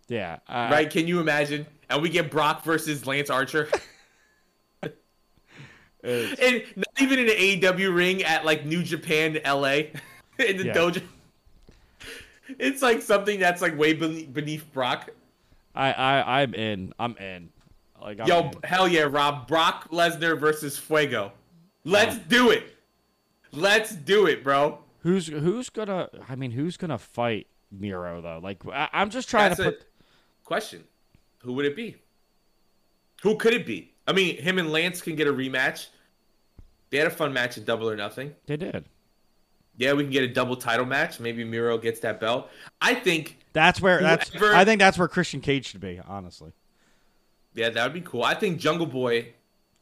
[0.08, 0.40] Yeah.
[0.48, 0.90] Uh, right?
[0.90, 1.66] Can you imagine?
[1.90, 3.70] And we get Brock versus Lance Archer.
[6.06, 9.70] and not even in an AEW ring at like New Japan, LA,
[10.40, 10.74] in the Yeah.
[10.74, 11.02] dojo.
[12.60, 15.10] It's like something that's like way beneath, Brock.
[15.74, 16.94] I, I I'm in.
[17.00, 17.50] I'm in.
[18.02, 18.54] Like I'm Yo, in.
[18.64, 19.48] hell yeah, Rob.
[19.48, 21.32] Brock Lesnar versus Fuego.
[21.84, 22.76] Let's do it.
[23.52, 24.80] Let's do it, bro.
[25.00, 26.10] who's who's gonna?
[26.30, 28.40] I mean, who's gonna fight Miro though?
[28.44, 29.86] Like I, I'm just trying That's to put.
[30.44, 30.84] question.
[31.40, 31.96] Who would it be?
[33.24, 33.94] Who could it be?
[34.08, 35.88] I mean, him and Lance can get a rematch.
[36.90, 38.34] They had a fun match at Double or Nothing.
[38.46, 38.86] They did.
[39.78, 41.20] Yeah, we can get a double title match.
[41.20, 42.50] Maybe Miro gets that belt.
[42.80, 44.02] I think That's where.
[44.02, 44.30] That's.
[44.30, 46.00] Whoever- I think that's where Christian Cage should be.
[46.08, 46.54] Honestly.
[47.56, 48.24] Yeah, that would be cool.
[48.24, 49.34] I think Jungle Boy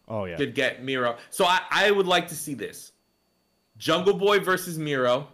[0.07, 0.35] Oh yeah.
[0.37, 1.17] could get Miro.
[1.29, 2.91] So I, I would like to see this.
[3.77, 5.27] Jungle Boy versus Miro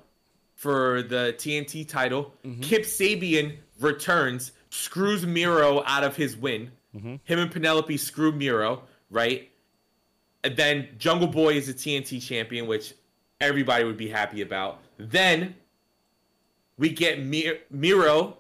[0.56, 2.34] for the TNT title.
[2.46, 2.62] Mm-hmm.
[2.62, 6.72] Kip Sabian returns, screws Miro out of his win.
[6.96, 7.16] Mm-hmm.
[7.24, 9.49] Him and Penelope screw Miro, right?
[10.44, 12.94] And then Jungle Boy is a TNT champion, which
[13.42, 14.80] everybody would be happy about.
[14.98, 15.56] Then
[16.78, 18.38] we get Mir- Miro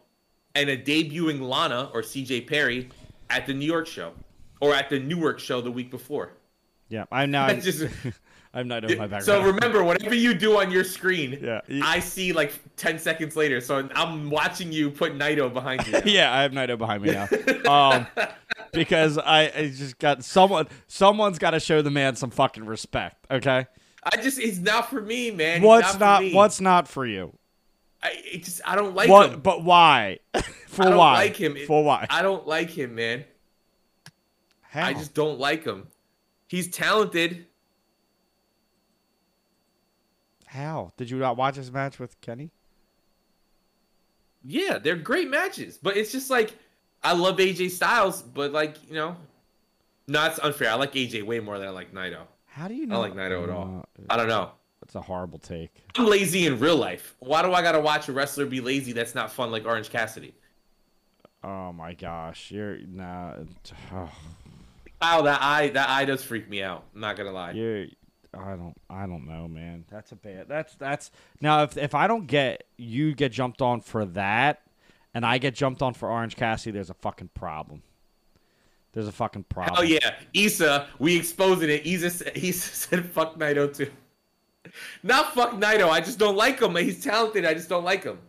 [0.56, 2.90] and a debuting Lana or CJ Perry
[3.30, 4.14] at the New York show
[4.62, 6.32] or at the Newark show the week before.
[6.90, 7.06] Yeah.
[7.12, 7.48] I'm now.
[7.54, 7.88] That's just-
[8.54, 9.26] I'm not in my background.
[9.26, 11.62] So remember, whatever you do on your screen, Yeah.
[11.84, 13.62] I see like 10 seconds later.
[13.62, 16.02] So I'm watching you put Naito behind you.
[16.06, 17.12] yeah, I have Naito behind me
[17.66, 17.72] now.
[17.72, 18.08] Um,
[18.74, 20.68] because I, I just got someone.
[20.88, 23.24] Someone's got to show the man some fucking respect.
[23.30, 23.68] Okay.
[24.04, 25.62] I just, it's not for me, man.
[25.62, 26.24] What's not?
[26.32, 27.34] What's not for you?
[28.02, 29.30] I it just, I don't like what?
[29.32, 29.42] him.
[29.42, 30.20] But why?
[30.68, 31.14] for I don't why?
[31.16, 31.58] like him.
[31.68, 32.08] For why?
[32.10, 33.26] I don't like him, man.
[34.62, 34.86] How?
[34.86, 35.88] I just don't like him.
[36.48, 37.46] He's talented.
[40.50, 42.52] How did you not watch his match with Kenny?
[44.44, 46.56] Yeah, they're great matches, but it's just like
[47.04, 49.16] I love AJ Styles, but like you know,
[50.08, 50.72] no, it's unfair.
[50.72, 52.22] I like AJ way more than I like Naito.
[52.48, 52.96] How do you I know?
[53.04, 53.86] don't like Naito at all.
[54.10, 54.52] I don't know.
[54.82, 55.72] That's a horrible take.
[55.98, 57.16] I'm lazy in real life.
[57.20, 58.92] Why do I gotta watch a wrestler be lazy?
[58.94, 60.34] That's not fun, like Orange Cassidy.
[61.44, 63.36] Oh my gosh, you're nah.
[63.94, 64.10] Oh,
[65.02, 66.84] Wow, that eye, that eye does freak me out.
[66.94, 67.52] I'm not gonna lie.
[67.52, 67.86] you're.
[68.34, 68.76] I don't.
[68.90, 69.86] I don't know, man.
[69.90, 70.48] That's a bad.
[70.48, 71.12] That's that's
[71.42, 71.64] now.
[71.64, 74.62] If if I don't get you get jumped on for that,
[75.14, 77.82] and I get jumped on for Orange Cassidy, there's a fucking problem.
[78.94, 79.78] There's a fucking problem.
[79.80, 81.86] Oh yeah, Issa, we exposing it.
[81.86, 83.92] Issa, said- Issa said fuck Naito too.
[85.04, 85.90] Not fuck Naito.
[85.90, 86.76] I just don't like him.
[86.76, 87.46] He's talented.
[87.46, 88.20] I just don't like him.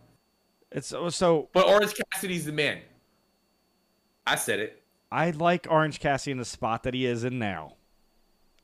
[0.71, 1.49] It's so- so.
[1.53, 2.79] But Orange Cassidy's the man.
[4.25, 4.81] I said it.
[5.11, 7.75] I like Orange Cassidy in the spot that he is in now.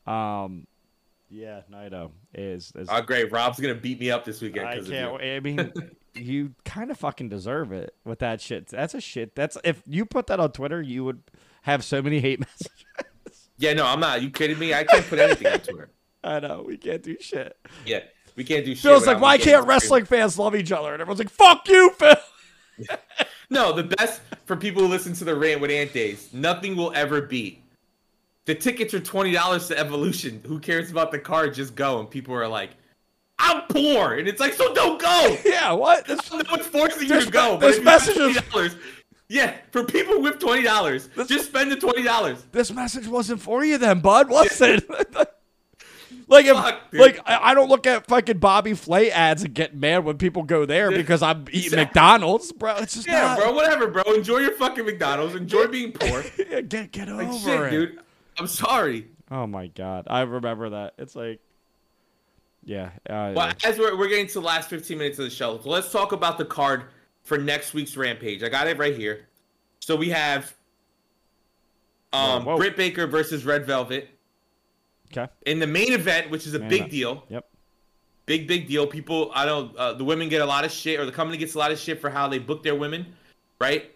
[0.05, 0.65] Um,
[1.29, 2.71] yeah, Naito is.
[2.75, 4.67] is Oh great, Rob's gonna beat me up this weekend.
[4.67, 4.87] I can't.
[4.87, 5.17] you.
[5.17, 5.71] I mean,
[6.13, 8.67] you kind of fucking deserve it with that shit.
[8.67, 9.35] That's a shit.
[9.35, 11.21] That's if you put that on Twitter, you would
[11.63, 12.39] have so many hate
[13.25, 13.49] messages.
[13.57, 14.21] Yeah, no, I'm not.
[14.21, 14.73] you kidding me?
[14.73, 15.89] I can't put anything on Twitter.
[16.23, 17.57] I know we can't do shit.
[17.85, 17.99] Yeah,
[18.35, 18.83] we can't do shit.
[18.83, 20.93] Phil's like, why can't wrestling fans love each other?
[20.93, 22.15] And everyone's like, fuck you, Phil.
[23.49, 26.91] No, the best for people who listen to the rant with Ant Days, nothing will
[26.93, 27.63] ever beat.
[28.47, 30.41] The tickets are twenty dollars to Evolution.
[30.47, 31.53] Who cares about the card?
[31.53, 31.99] Just go.
[31.99, 32.71] And people are like,
[33.37, 35.37] "I'm poor," and it's like, so don't go.
[35.45, 36.07] yeah, what?
[36.09, 36.15] No
[36.49, 37.57] one's forcing you to go.
[37.57, 38.77] This if you have message is- $20,
[39.29, 42.45] yeah, for people with twenty dollars, just spend the twenty dollars.
[42.53, 44.29] this message wasn't for you then, bud.
[44.29, 44.89] What's it?
[46.29, 49.73] Like if Fuck, like I, I don't look at fucking Bobby Flay ads and get
[49.73, 52.75] mad when people go there because I'm eating McDonald's, bro.
[52.79, 53.53] It's just Yeah, not, bro.
[53.53, 54.03] Whatever, bro.
[54.13, 55.35] Enjoy your fucking McDonald's.
[55.35, 56.25] Enjoy being poor.
[56.49, 57.69] Yeah, get get over Like shit, it.
[57.69, 57.99] dude.
[58.39, 59.07] I'm sorry.
[59.31, 60.93] Oh my god, I remember that.
[60.97, 61.39] It's like,
[62.63, 62.91] yeah.
[63.09, 65.69] Uh, Well, as we're, we're getting to the last 15 minutes of the show, so
[65.69, 66.85] let's talk about the card
[67.23, 68.43] for next week's Rampage.
[68.43, 69.27] I got it right here.
[69.79, 70.55] So we have
[72.13, 72.57] um, Whoa, whoa.
[72.57, 74.09] Britt Baker versus Red Velvet
[75.11, 75.31] okay.
[75.45, 76.91] in the main event, which is a Main big event.
[76.91, 77.23] deal.
[77.29, 77.45] Yep.
[78.25, 78.85] Big big deal.
[78.85, 79.75] People, I don't.
[79.77, 81.79] Uh, the women get a lot of shit, or the company gets a lot of
[81.79, 83.05] shit for how they book their women,
[83.61, 83.91] right?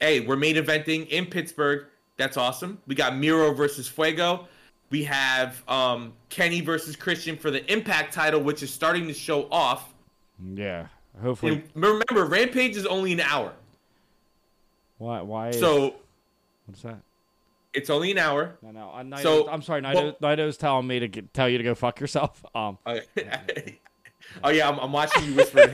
[0.00, 1.84] Hey, we're main eventing in Pittsburgh.
[2.18, 2.78] That's awesome.
[2.86, 4.46] We got Miro versus Fuego.
[4.90, 9.48] We have um, Kenny versus Christian for the Impact title, which is starting to show
[9.50, 9.94] off.
[10.54, 10.88] Yeah.
[11.22, 11.52] Hopefully.
[11.52, 13.52] And remember, Rampage is only an hour,
[14.98, 15.20] why?
[15.22, 15.50] Why?
[15.52, 15.94] So
[16.66, 16.98] what's that?
[17.74, 18.56] it's only an hour.
[18.62, 18.90] No, no.
[18.90, 19.82] Uh, Naito, So, I'm sorry.
[19.82, 22.44] well- Naito, Naito's telling me to get, tell you to go fuck yourself.
[22.54, 22.78] Um.
[22.86, 22.98] Uh,
[24.44, 25.72] oh yeah, I'm, I'm watching you whisper to him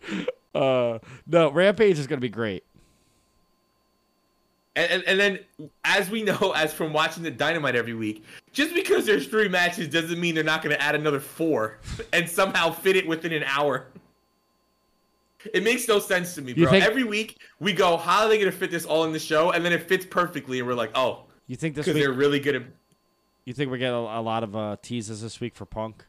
[0.00, 0.16] now.
[0.54, 0.98] Uh.
[1.26, 1.50] No.
[1.50, 2.64] Rampage is gonna be great.
[4.76, 8.74] And, and, and then, as we know, as from watching the Dynamite every week, just
[8.74, 11.78] because there's three matches doesn't mean they're not going to add another four
[12.12, 13.86] and somehow fit it within an hour.
[15.54, 16.70] It makes no sense to me, bro.
[16.70, 19.18] think- every week we go, how are they going to fit this all in the
[19.18, 19.52] show?
[19.52, 22.04] And then it fits perfectly, and we're like, oh, You think this because week?
[22.04, 22.62] they're really good at.
[23.46, 26.04] You think we get a, a lot of uh, teases this week for Punk?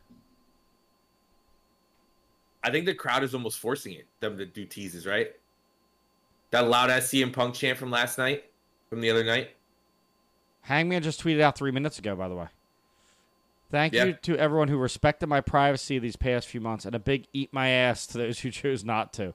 [2.64, 5.32] I think the crowd is almost forcing it them to do teases, right?
[6.52, 8.46] That loud ass CM Punk chant from last night,
[8.90, 9.52] from the other night.
[10.62, 12.48] Hangman just tweeted out three minutes ago, by the way.
[13.72, 14.06] Thank Yeah.
[14.06, 17.52] you to everyone who respected my privacy these past few months, and a big eat
[17.54, 19.34] my ass to those who chose not to.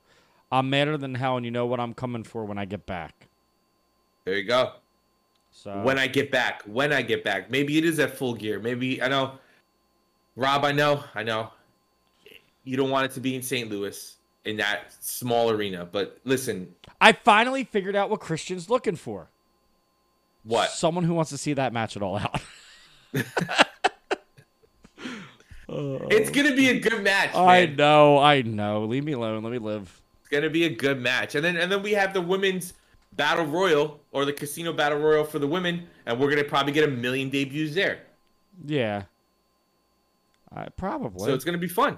[0.51, 3.29] I'm madder than hell, and you know what I'm coming for when I get back.
[4.25, 4.73] There you go.
[5.51, 6.63] So when I get back.
[6.65, 7.51] When I get back.
[7.51, 8.59] Maybe it is at full gear.
[8.61, 9.39] Maybe I know.
[10.37, 11.51] Rob, I know, I know.
[12.65, 13.69] You don't want it to be in St.
[13.69, 19.29] Louis in that small arena, but listen, I finally figured out what Christian's looking for.
[20.45, 20.71] What?
[20.71, 22.41] Someone who wants to see that match at all out.
[25.75, 27.77] It's gonna be a good match, I man.
[27.77, 28.85] know, I know.
[28.85, 29.43] Leave me alone.
[29.43, 30.03] Let me live.
[30.21, 32.75] It's gonna be a good match, and then and then we have the women's
[33.15, 36.85] battle royal or the casino battle royal for the women, and we're gonna probably get
[36.85, 38.01] a million debuts there.
[38.65, 39.05] Yeah.
[40.55, 41.27] I probably.
[41.27, 41.97] So it's gonna be fun.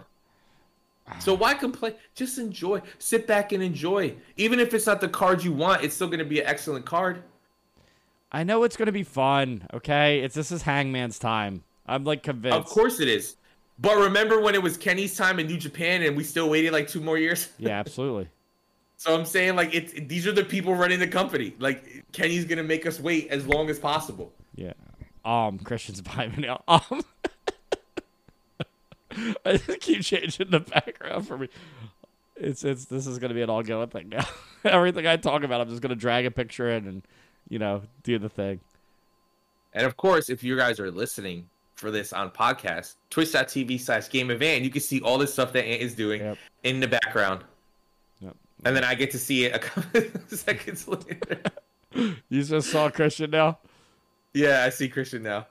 [1.18, 1.36] So ah.
[1.36, 1.94] why complain?
[2.14, 2.80] Just enjoy.
[2.98, 4.14] Sit back and enjoy.
[4.36, 7.24] Even if it's not the card you want, it's still gonna be an excellent card.
[8.34, 9.64] I know it's gonna be fun.
[9.72, 11.62] Okay, it's this is Hangman's time.
[11.86, 12.58] I'm like convinced.
[12.58, 13.36] Of course it is.
[13.78, 16.88] But remember when it was Kenny's time in New Japan and we still waited like
[16.88, 17.48] two more years?
[17.58, 18.28] Yeah, absolutely.
[18.96, 21.54] So I'm saying like it's these are the people running the company.
[21.58, 24.32] Like Kenny's gonna make us wait as long as possible.
[24.54, 24.72] Yeah.
[25.24, 26.62] Um, Christian's behind me now.
[26.66, 27.02] Um,
[29.44, 31.48] I just keep changing the background for me.
[32.36, 34.26] It's it's this is gonna be an ongoing thing now.
[34.64, 37.02] Everything I talk about, I'm just gonna drag a picture in and
[37.48, 38.60] you know do the thing.
[39.72, 44.30] And of course, if you guys are listening for this on podcast, twitch.tv slash game
[44.30, 46.38] of Van, you can see all this stuff that Ant is doing Yep.
[46.62, 47.42] in the background.
[48.20, 48.36] Yep.
[48.64, 51.40] And then I get to see it a couple seconds later.
[52.28, 53.58] You just saw Christian now.
[54.32, 55.46] Yeah, I see Christian now.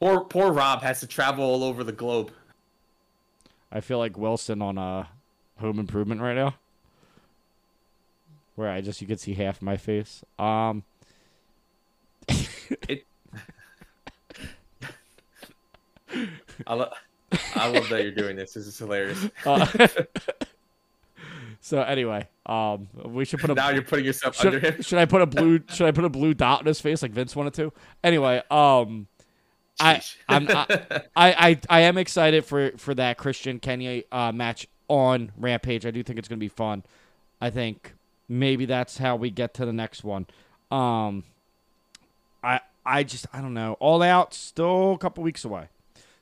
[0.00, 2.32] Poor poor Rob has to travel all over the globe.
[3.72, 5.06] I feel like Wilson on uh,
[5.60, 6.54] Home Improvement right now,
[8.56, 10.24] where I just you could see half my face.
[10.38, 10.82] Um,
[12.88, 13.04] It.
[16.66, 16.90] I, lo-
[17.54, 18.54] I love that you're doing this.
[18.54, 19.28] This is hilarious.
[19.44, 19.66] uh,
[21.60, 24.76] so anyway, um, we should put a now you're putting yourself under him.
[24.76, 27.02] should, should I put a blue should I put a blue dot in his face
[27.02, 27.72] like Vince wanted to?
[28.02, 29.06] Anyway, um
[29.78, 30.66] I I'm I,
[31.14, 35.84] I I I am excited for for that Christian Kenny uh match on Rampage.
[35.84, 36.84] I do think it's going to be fun.
[37.40, 37.92] I think
[38.28, 40.26] maybe that's how we get to the next one.
[40.70, 41.24] Um
[42.42, 43.76] I I just I don't know.
[43.80, 45.68] All out still a couple weeks away.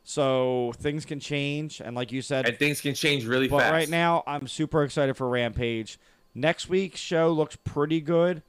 [0.03, 3.73] So things can change and like you said and things can change really but fast.
[3.73, 5.99] right now, I'm super excited for Rampage.
[6.35, 8.43] Next week's show looks pretty good,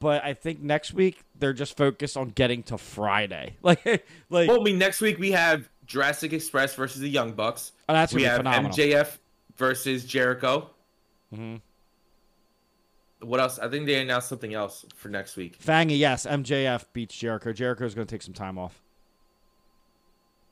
[0.00, 3.56] but I think next week they're just focused on getting to Friday.
[3.62, 3.84] Like,
[4.30, 7.72] like well, I mean, next week we have Jurassic Express versus the Young Bucks.
[7.88, 8.70] oh, that's we have phenomenal.
[8.70, 9.18] MJF
[9.56, 10.70] versus Jericho.
[11.34, 11.60] Mhm.
[13.24, 13.58] What else?
[13.58, 15.58] I think they announced something else for next week.
[15.60, 17.52] Fangy, yes, MJF beats Jericho.
[17.52, 18.80] Jericho's going to take some time off.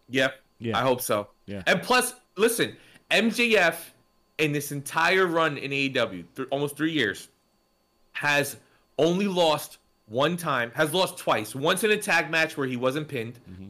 [0.08, 0.34] Yep.
[0.58, 0.78] Yeah.
[0.78, 1.28] I hope so.
[1.46, 1.62] Yeah.
[1.66, 2.76] And plus, listen,
[3.10, 3.76] MJF
[4.38, 7.28] in this entire run in AEW, th- almost three years,
[8.12, 8.56] has
[8.98, 11.54] only lost one time, has lost twice.
[11.54, 13.38] Once in a tag match where he wasn't pinned.
[13.50, 13.68] Mm-hmm.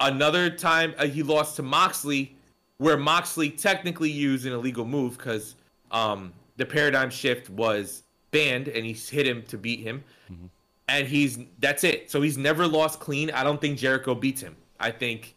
[0.00, 2.36] Another time uh, he lost to Moxley,
[2.78, 5.54] where Moxley technically used an illegal move because
[5.90, 10.04] um, the paradigm shift was banned and he hit him to beat him.
[10.30, 10.46] Mm-hmm.
[10.88, 12.10] And he's that's it.
[12.10, 13.30] So he's never lost clean.
[13.30, 14.56] I don't think Jericho beats him.
[14.78, 15.34] I think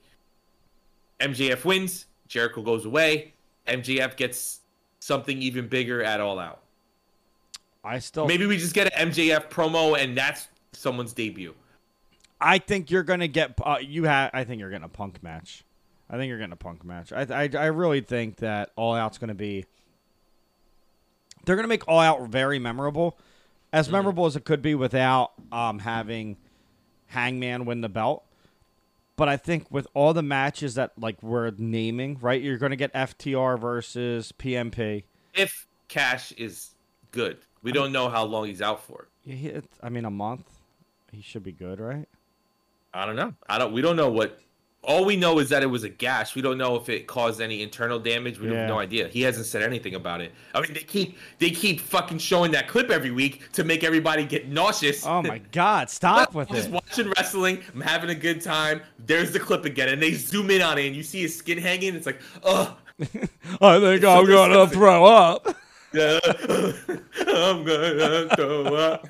[1.20, 3.34] MJF wins, Jericho goes away,
[3.68, 4.60] MJF gets
[5.00, 6.62] something even bigger at All Out.
[7.84, 11.56] I still Maybe we just get an MJF promo and that's someone's debut.
[12.42, 14.32] I think you're gonna get uh, you have.
[14.34, 15.64] I think you're getting a punk match.
[16.10, 17.12] I think you're getting a punk match.
[17.12, 19.66] I I, I really think that All Out's gonna be.
[21.50, 23.18] They're gonna make All Out very memorable,
[23.74, 23.94] as Mm-hmm.
[23.96, 26.38] memorable as it could be without um having
[27.08, 28.24] Hangman win the belt.
[29.16, 32.94] But I think with all the matches that like we're naming, right, you're gonna get
[32.94, 35.06] FTR versus PMP.
[35.34, 36.76] If Cash is
[37.10, 39.08] good, we don't know how long he's out for.
[39.24, 40.48] Yeah, it's- I mean, a month.
[41.12, 42.08] He should be good, right?
[42.94, 43.34] I don't know.
[43.50, 43.74] I don't.
[43.74, 44.40] We don't know what.
[44.82, 46.36] All we know is that it was a gash.
[46.36, 48.40] We don't know if it caused any internal damage.
[48.40, 48.62] We Yeah.
[48.62, 49.10] have no idea.
[49.10, 50.32] He hasn't said anything about it.
[50.56, 54.24] I mean, they keep they keep fucking showing that clip every week to make everybody
[54.24, 55.06] get nauseous.
[55.06, 55.90] Oh my God!
[55.90, 56.52] Stop with it.
[56.52, 57.60] I'm just watching wrestling.
[57.76, 58.82] I'm having a good time.
[59.06, 61.58] There's the clip again, and they zoom in on it, and you see his skin
[61.58, 61.94] hanging.
[61.94, 63.06] It's like, oh, I
[63.80, 65.56] think I'm gonna throw up.
[65.94, 66.20] yeah,
[67.28, 69.08] I'm gonna throw up.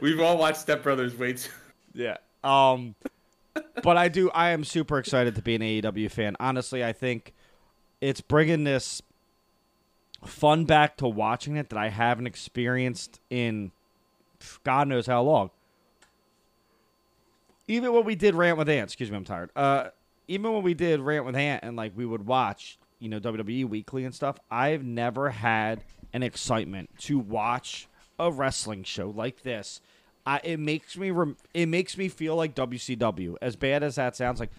[0.00, 1.16] We've all watched Step Brothers.
[1.16, 1.50] Wait.
[1.94, 2.16] Yeah.
[2.42, 2.94] Um,
[3.82, 4.30] but I do.
[4.30, 6.36] I am super excited to be an AEW fan.
[6.40, 7.34] Honestly, I think
[8.00, 9.02] it's bringing this
[10.24, 13.72] fun back to watching it that I haven't experienced in
[14.64, 15.50] God knows how long.
[17.68, 19.50] Even when we did rant with Ant, excuse me, I'm tired.
[19.54, 19.88] Uh,
[20.26, 23.68] even when we did rant with Ant and like we would watch, you know, WWE
[23.68, 27.88] weekly and stuff, I've never had an excitement to watch
[28.18, 29.80] a wrestling show like this.
[30.26, 33.36] I, it makes me rem- it makes me feel like WCW.
[33.40, 34.50] As bad as that sounds, like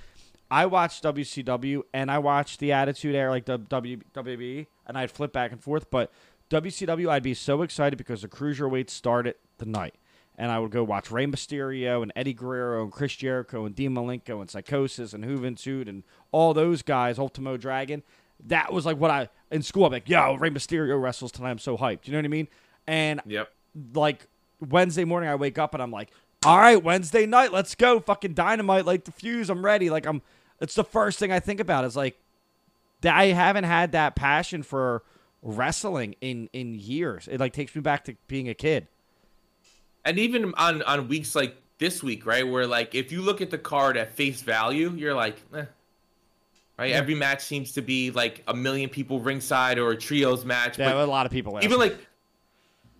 [0.49, 5.11] I watched WCW and I watched the Attitude Era, like the W- WWE, and I'd
[5.11, 5.89] flip back and forth.
[5.91, 6.11] But
[6.49, 9.95] WCW, I'd be so excited because the cruiserweights started the night,
[10.37, 13.91] and I would go watch Rey Mysterio and Eddie Guerrero and Chris Jericho and Dean
[13.91, 18.03] Malenko and Psicosis and Juventud and all those guys, Ultimo Dragon.
[18.47, 19.85] That was like what I in school.
[19.85, 21.51] I'm like, yo, Rey Mysterio wrestles tonight.
[21.51, 22.07] I'm so hyped.
[22.07, 22.47] You know what I mean?
[22.87, 23.49] And Yep.
[23.93, 24.25] like
[24.61, 26.09] Wednesday morning, I wake up and I'm like,
[26.45, 29.89] all right, Wednesday night, let's go, fucking dynamite, like the fuse, I'm ready.
[29.89, 30.21] Like I'm,
[30.59, 32.17] it's the first thing I think about is like,
[33.03, 35.03] I haven't had that passion for
[35.41, 37.27] wrestling in in years.
[37.27, 38.87] It like takes me back to being a kid.
[40.05, 43.49] And even on on weeks like this week, right, where like if you look at
[43.49, 45.65] the card at face value, you're like, eh.
[46.77, 46.91] right.
[46.91, 50.77] Every match seems to be like a million people ringside or a trios match.
[50.77, 51.59] Yeah, but a lot of people.
[51.61, 51.97] even like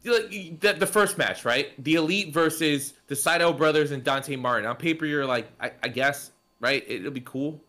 [0.04, 1.72] the, the first match, right?
[1.84, 4.68] The Elite versus the Sydal brothers and Dante Martin.
[4.68, 6.84] On paper, you're like, I, I guess, right?
[6.88, 7.62] It'll be cool.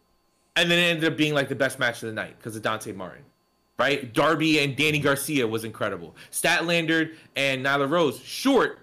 [0.56, 2.62] And then it ended up being like the best match of the night because of
[2.62, 3.24] Dante Martin,
[3.78, 4.12] right?
[4.12, 6.14] Darby and Danny Garcia was incredible.
[6.30, 8.80] Statlander and Nyla Rose, short,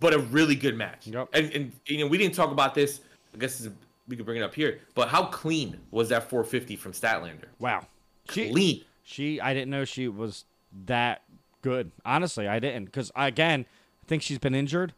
[0.00, 1.06] but a really good match.
[1.06, 1.28] Yep.
[1.32, 3.00] And, and you know, we didn't talk about this.
[3.34, 3.66] I guess
[4.08, 4.80] we could bring it up here.
[4.94, 7.46] But how clean was that 450 from Statlander?
[7.58, 7.86] wow,
[8.30, 8.84] she Clean.
[9.02, 10.44] she I didn't know she was
[10.84, 11.22] that
[11.66, 11.90] good.
[12.04, 13.66] Honestly, I didn't because again,
[14.04, 14.94] I think she's been injured.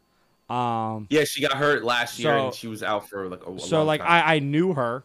[0.50, 3.52] Um, Yeah, she got hurt last year So- and she was out for like a,
[3.52, 4.00] a so like.
[4.02, 5.04] I, I knew her.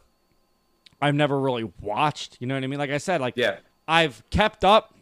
[1.02, 2.38] I've never really watched.
[2.40, 2.80] You know what I mean?
[2.80, 3.58] Like I said, like Yeah.
[3.88, 4.94] I've kept up,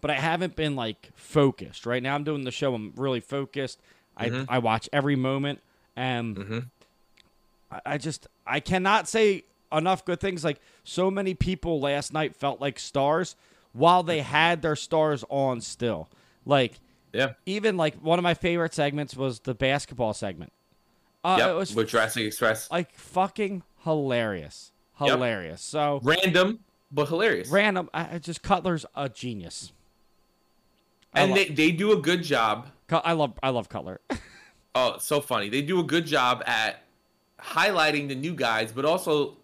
[0.00, 1.86] but I haven't been like focused.
[1.86, 2.74] Right now, I'm doing the show.
[2.74, 3.80] I'm really focused.
[4.18, 4.46] Mhm.
[4.48, 5.60] I I watch every moment,
[5.96, 6.66] and Mhm.
[7.70, 10.42] I, I just I cannot say enough good things.
[10.44, 13.36] Like so many people last night felt like stars
[13.72, 16.08] while they had their stars on still.
[16.44, 16.80] Like
[17.12, 17.34] Yeah.
[17.46, 20.52] even like one of my favorite segments was the basketball segment.
[21.22, 21.50] Uh, yep.
[21.50, 22.70] It was with Jurassic Express.
[22.70, 25.08] like fucking hilarious, Yep.
[25.10, 25.60] hilarious.
[25.62, 26.60] So Random,
[26.90, 27.48] but hilarious.
[27.48, 27.90] random.
[27.92, 29.72] I, just Cutler's a genius.
[31.12, 32.68] I and lo- they, they do a good job.
[32.90, 34.00] I love I love Cutler.
[34.72, 35.48] Oh, so funny.
[35.48, 36.84] They do a good job at
[37.40, 39.36] highlighting the new guys, but also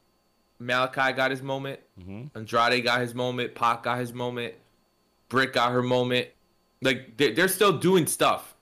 [0.61, 1.81] Malakai got his moment.
[2.01, 2.31] Mhm.
[2.35, 3.55] Andrade got his moment.
[3.55, 4.55] Pac got his moment.
[5.29, 6.29] Britt got her moment.
[6.83, 8.55] Like they're, they're still doing stuff,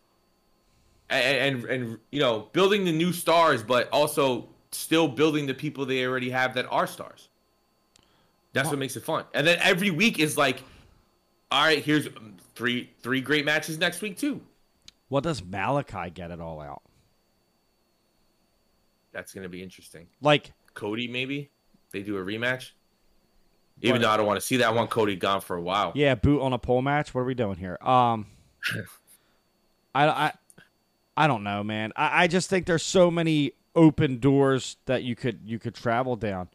[1.11, 5.85] and, and and you know building the new stars, but also still building the people
[5.87, 7.29] they already have that are stars.
[8.53, 9.25] That's what makes it fun.
[9.35, 10.63] And then every week is like,
[11.51, 12.09] all right, here's
[12.55, 14.41] three three great matches next week too.
[15.09, 16.83] what does Malakai get it all out?
[19.13, 20.07] That's gonna be interesting.
[20.21, 21.51] Like Cody, maybe
[21.95, 22.73] they do a rematch.
[23.81, 25.93] Even But- though I don't want to see that one, Cody gone for a while.
[25.95, 27.15] yeah, boot on a pole match.
[27.15, 27.79] What are we doing here?
[27.81, 28.27] Um,
[29.95, 30.33] I I
[31.17, 31.93] I don't know, man.
[31.97, 36.17] I, I just think there's so many open doors that you could you could travel
[36.17, 36.49] down.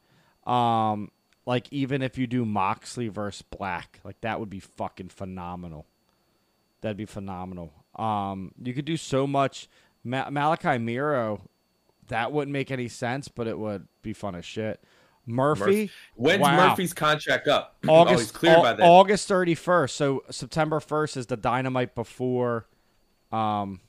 [0.46, 1.12] Um,
[1.46, 5.86] like even if you do Moxley versus Black, like that would be fucking phenomenal.
[6.82, 7.74] That'd be phenomenal.
[7.96, 9.68] Um, you could do so much.
[10.04, 11.42] Ma- Malakai Miro,
[12.08, 14.82] that wouldn't make any sense, but it would be fun as shit.
[15.30, 16.70] Murphy, When's wow.
[16.70, 17.76] Murphy's contract up?
[17.88, 18.88] oh, August cleared Au- by then.
[18.88, 19.96] August thirty first.
[19.96, 22.66] So September first is the Dynamite before.
[23.32, 23.80] Um,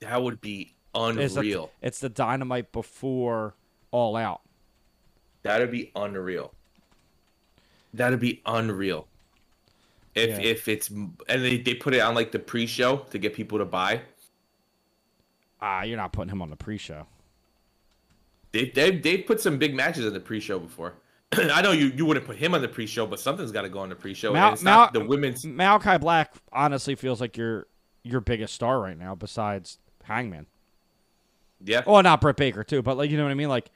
[0.00, 1.70] that would be is the- unreal.
[1.82, 3.54] it's the Dynamite before
[3.90, 4.40] All Out.
[5.42, 6.52] That'd be unreal.
[7.94, 9.06] That'd be unreal.
[10.14, 10.46] If Yeah.
[10.50, 13.64] if it's and they, they put it on like the pre-show to get people to
[13.64, 14.02] buy.
[15.60, 17.06] Ah, you're not putting him on the pre-show.
[18.56, 20.94] They they they put some big matches in the pre-show before.
[21.32, 23.80] I know you you wouldn't put him on the pre-show, but something's got to go
[23.80, 24.32] on the pre-show.
[24.32, 25.44] Mal- it's not the women's.
[25.44, 27.66] Malakai Black honestly feels like your
[28.02, 30.46] your biggest star right now, besides Hangman.
[31.64, 33.48] Yeah, Oh, not Britt Baker too, but like you know what I mean.
[33.48, 33.70] Like,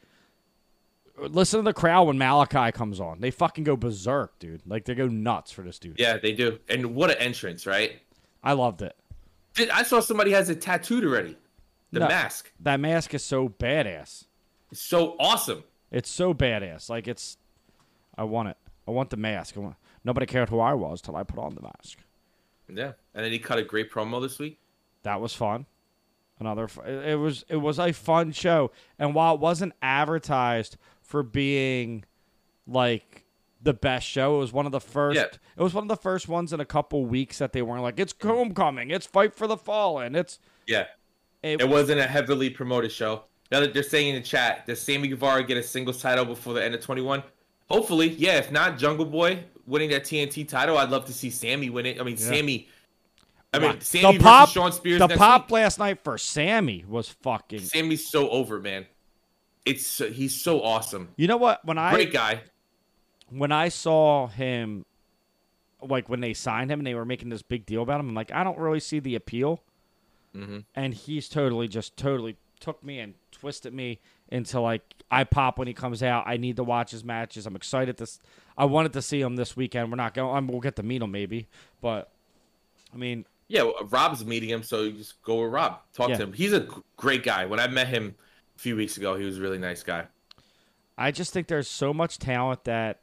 [1.18, 3.20] listen to the crowd when Malakai comes on.
[3.20, 4.62] They fucking go berserk, dude.
[4.66, 5.98] Like they go nuts for this dude.
[5.98, 6.58] yeah, they do.
[6.68, 8.00] And what an entrance, right?
[8.42, 8.96] I loved it.
[9.54, 11.36] Did- I saw somebody has it tattooed already.
[11.92, 12.08] The No.
[12.08, 12.52] mask.
[12.60, 14.24] That mask is so badass.
[14.70, 15.64] It's so awesome.
[15.90, 16.88] It's so badass.
[16.88, 17.36] Like it's,
[18.16, 18.56] I want it.
[18.86, 19.56] I want the mask.
[19.56, 19.76] Want.
[20.04, 21.98] Nobody cared who I was till I put on the mask.
[22.72, 24.58] Yeah, and then he cut a great promo this week.
[25.02, 25.66] That was fun.
[26.38, 26.68] Another.
[26.86, 27.44] It it was.
[27.48, 32.04] It was a fun show, and while it wasn't advertised for being
[32.66, 33.26] like
[33.60, 35.16] the best show, it was one of the first.
[35.16, 35.26] Yeah.
[35.56, 37.98] It was one of the first ones in a couple weeks that they weren't like,
[37.98, 38.90] "It's homecoming.
[38.90, 40.14] It's fight for the fallen.
[40.14, 40.86] It's." Yeah,
[41.42, 43.24] It, it wasn't a heavily promoted show.
[43.50, 46.54] Now that they're saying in the chat, does Sammy Guevara get a singles title before
[46.54, 47.22] the end of 21?
[47.68, 48.38] Hopefully, yeah.
[48.38, 52.00] If not, Jungle Boy winning that TNT title, I'd love to see Sammy win it.
[52.00, 52.26] I mean, Yeah.
[52.28, 52.68] Sammy.
[53.52, 55.00] I mean, Sammy the pop, Shawn Spears.
[55.00, 55.52] the pop week.
[55.54, 57.58] last night for Sammy was fucking.
[57.60, 58.86] Sammy's so over, man.
[59.66, 61.08] It's so- he's so awesome.
[61.16, 61.64] You know what?
[61.64, 62.42] When I Great guy.
[63.28, 64.86] when I saw him,
[65.82, 68.14] like when they signed him and they were making this big deal about him, I'm
[68.14, 69.62] like, I don't really see the appeal.
[70.36, 70.64] Mhm.
[70.76, 73.98] And he's totally just totally took me and twisted me
[74.28, 76.24] into like I pop when he comes out.
[76.26, 77.46] I need to watch his matches.
[77.46, 78.06] I'm excited to.
[78.56, 79.90] I wanted to see him this weekend.
[79.90, 80.36] We're not going.
[80.36, 81.48] Um, we'll get to meet him maybe,
[81.80, 82.10] but
[82.92, 85.80] I mean, Yeah, well, Rob's meeting him, so you just go with Rob.
[85.94, 86.16] Talk Yeah.
[86.18, 86.32] to him.
[86.32, 87.46] He's a great guy.
[87.46, 88.14] When I met him
[88.56, 90.06] a few weeks ago, he was a really nice guy.
[90.98, 93.00] I just think there's so much talent that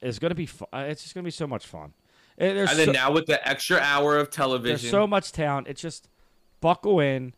[0.00, 0.46] is going to be.
[0.46, 1.92] Fu- uh, it's just going to be so much fun.
[2.38, 5.68] And And then so- now with the extra hour of television, There's so much talent.
[5.68, 6.08] It's just
[6.60, 7.34] buckle in.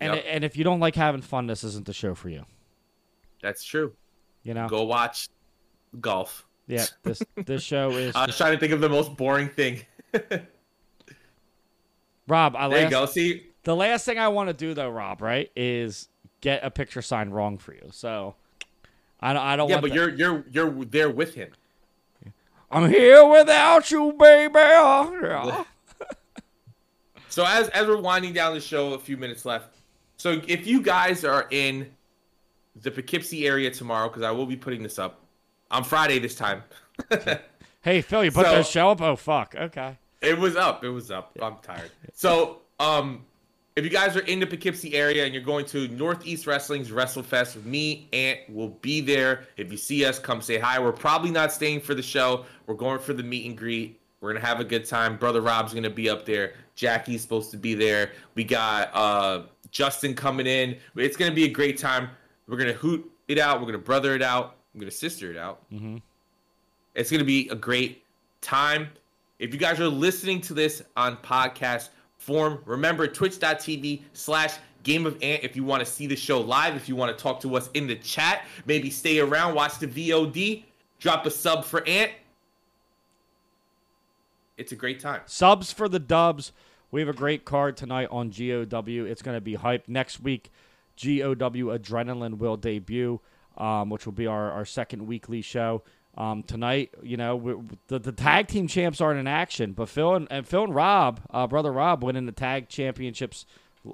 [0.00, 0.24] And Yep.
[0.28, 2.44] and if you don't like having fun, this isn't the show for you.
[3.42, 3.92] that's true.
[4.42, 4.68] You know?
[4.68, 5.28] Go watch
[6.00, 6.46] golf.
[6.66, 6.86] Yeah.
[7.02, 9.82] This this show is I was trying to think of the most boring thing.
[12.28, 12.54] Rob.
[12.56, 13.06] I There you last, go.
[13.06, 16.08] See, the last thing I want to do though, Rob, right, is
[16.40, 17.88] get a picture signed wrong for you.
[17.90, 18.36] So
[19.20, 19.42] I don't.
[19.42, 19.68] I don't.
[19.68, 21.50] yeah, but that- you're you're you're there with him.
[22.70, 24.52] I'm here without you, baby.
[24.56, 25.64] Yeah.
[27.28, 29.76] So as as we're winding down the show, a few minutes left.
[30.20, 31.88] So if you guys are in
[32.76, 35.22] the Poughkeepsie area tomorrow, because I will be putting this up
[35.70, 36.62] on Friday this time.
[37.82, 39.00] Hey Phil, you put So- that show up?
[39.00, 39.54] Oh fuck.
[39.58, 39.96] Okay.
[40.20, 40.84] It was up.
[40.84, 41.34] It was up.
[41.40, 41.90] I'm tired.
[42.12, 43.24] So, um,
[43.74, 47.54] if you guys are in the Poughkeepsie area and you're going to Northeast Wrestling's WrestleFest,
[47.54, 49.44] with me, Ant will be there.
[49.56, 50.78] If you see us, come say hi.
[50.78, 52.44] We're probably not staying for the show.
[52.66, 53.98] We're going for the meet and greet.
[54.20, 55.16] We're gonna have a good time.
[55.16, 56.52] Brother Rob's gonna be up there.
[56.74, 58.10] Jackie's supposed to be there.
[58.34, 60.76] We got uh Justin coming in.
[60.96, 62.10] It's gonna be a great time.
[62.46, 63.60] We're gonna hoot it out.
[63.60, 64.56] We're gonna brother it out.
[64.74, 65.68] I'm gonna sister it out.
[65.72, 65.98] Mm-hmm.
[66.94, 68.02] It's going to be a great
[68.40, 68.88] time.
[69.38, 75.14] If you guys are listening to this on podcast form, remember twitch.tv slash game of
[75.22, 77.56] ant if you want to see the show live, if you want to talk to
[77.56, 80.64] us in the chat, maybe stay around, watch the VOD,
[80.98, 82.10] drop a sub for Ant.
[84.56, 85.22] It's a great time.
[85.26, 86.52] Subs for the dubs.
[86.90, 89.04] We have a great card tonight on GOW.
[89.04, 89.88] It's going to be hyped.
[89.88, 90.50] Next week,
[91.00, 93.20] GOW Adrenaline will debut,
[93.56, 95.82] um, which will be our, our second weekly show.
[96.16, 97.54] Um, tonight, you know, we,
[97.86, 101.20] the, the tag team champs aren't in action, but Phil and, and Phil and Rob,
[101.30, 103.46] uh, brother Rob, winning the tag championships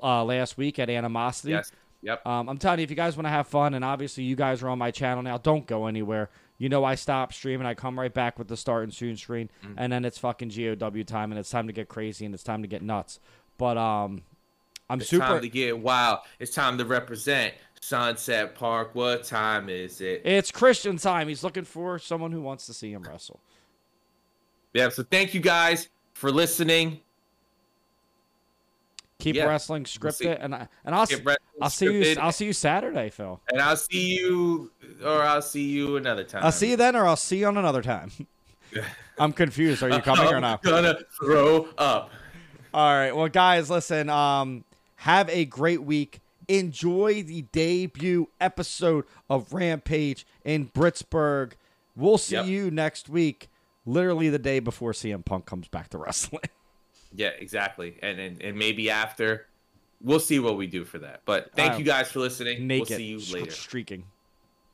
[0.03, 1.51] uh, last week at Animosity.
[1.51, 1.71] Yes.
[2.03, 2.27] Yep.
[2.27, 4.63] Um, I'm telling you, if you guys want to have fun, and obviously you guys
[4.63, 6.31] are on my channel now, don't go anywhere.
[6.59, 9.51] You know I stop streaming, I come right back with the start and soon screen,
[9.63, 9.75] Mm-hmm.
[9.79, 12.63] and then it's fucking GOW time, and it's time to get crazy, and it's time
[12.63, 13.21] to get nuts.
[13.59, 14.23] But um,
[14.89, 15.25] I'm It's super.
[15.27, 16.21] time to get wild.
[16.39, 18.95] It's time to represent Sunset Park.
[18.95, 20.23] What time is it?
[20.25, 21.29] It's Christian time.
[21.29, 23.41] He's looking for someone who wants to see him wrestle.
[24.73, 27.01] Yeah, so thank you guys for listening.
[29.19, 30.27] Keep Yeah, wrestling we'll see.
[30.27, 33.41] scripted, and I, and I'll wrestling I'll see you I'll see you Saturday, Phil.
[33.51, 34.71] and I'll see you,
[35.03, 36.45] or I'll see you another time.
[36.45, 38.11] I'll see you then, or I'll see you on another time.
[39.19, 39.83] I'm confused.
[39.83, 40.63] Are you coming or I'm not?
[40.63, 42.11] Gonna throw up.
[42.75, 43.17] All right.
[43.17, 44.11] Well, guys, listen.
[44.11, 44.65] Um,
[44.97, 46.21] have a great week.
[46.49, 51.53] Enjoy the debut episode of Rampage in Britsburg.
[51.97, 52.47] We'll see Yep.
[52.47, 53.49] you next week.
[53.87, 56.43] Literally the day before CM Punk comes back to wrestling.
[57.15, 57.97] Yeah, exactly.
[58.03, 59.47] And, and and maybe after,
[60.01, 61.23] we'll see what we do for that.
[61.25, 62.67] But thank you guys for listening.
[62.67, 63.51] Naked, We'll see you later.
[63.51, 64.05] streaking.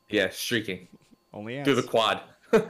[0.09, 0.89] Yeah, streaking
[1.33, 2.20] Only through the quad.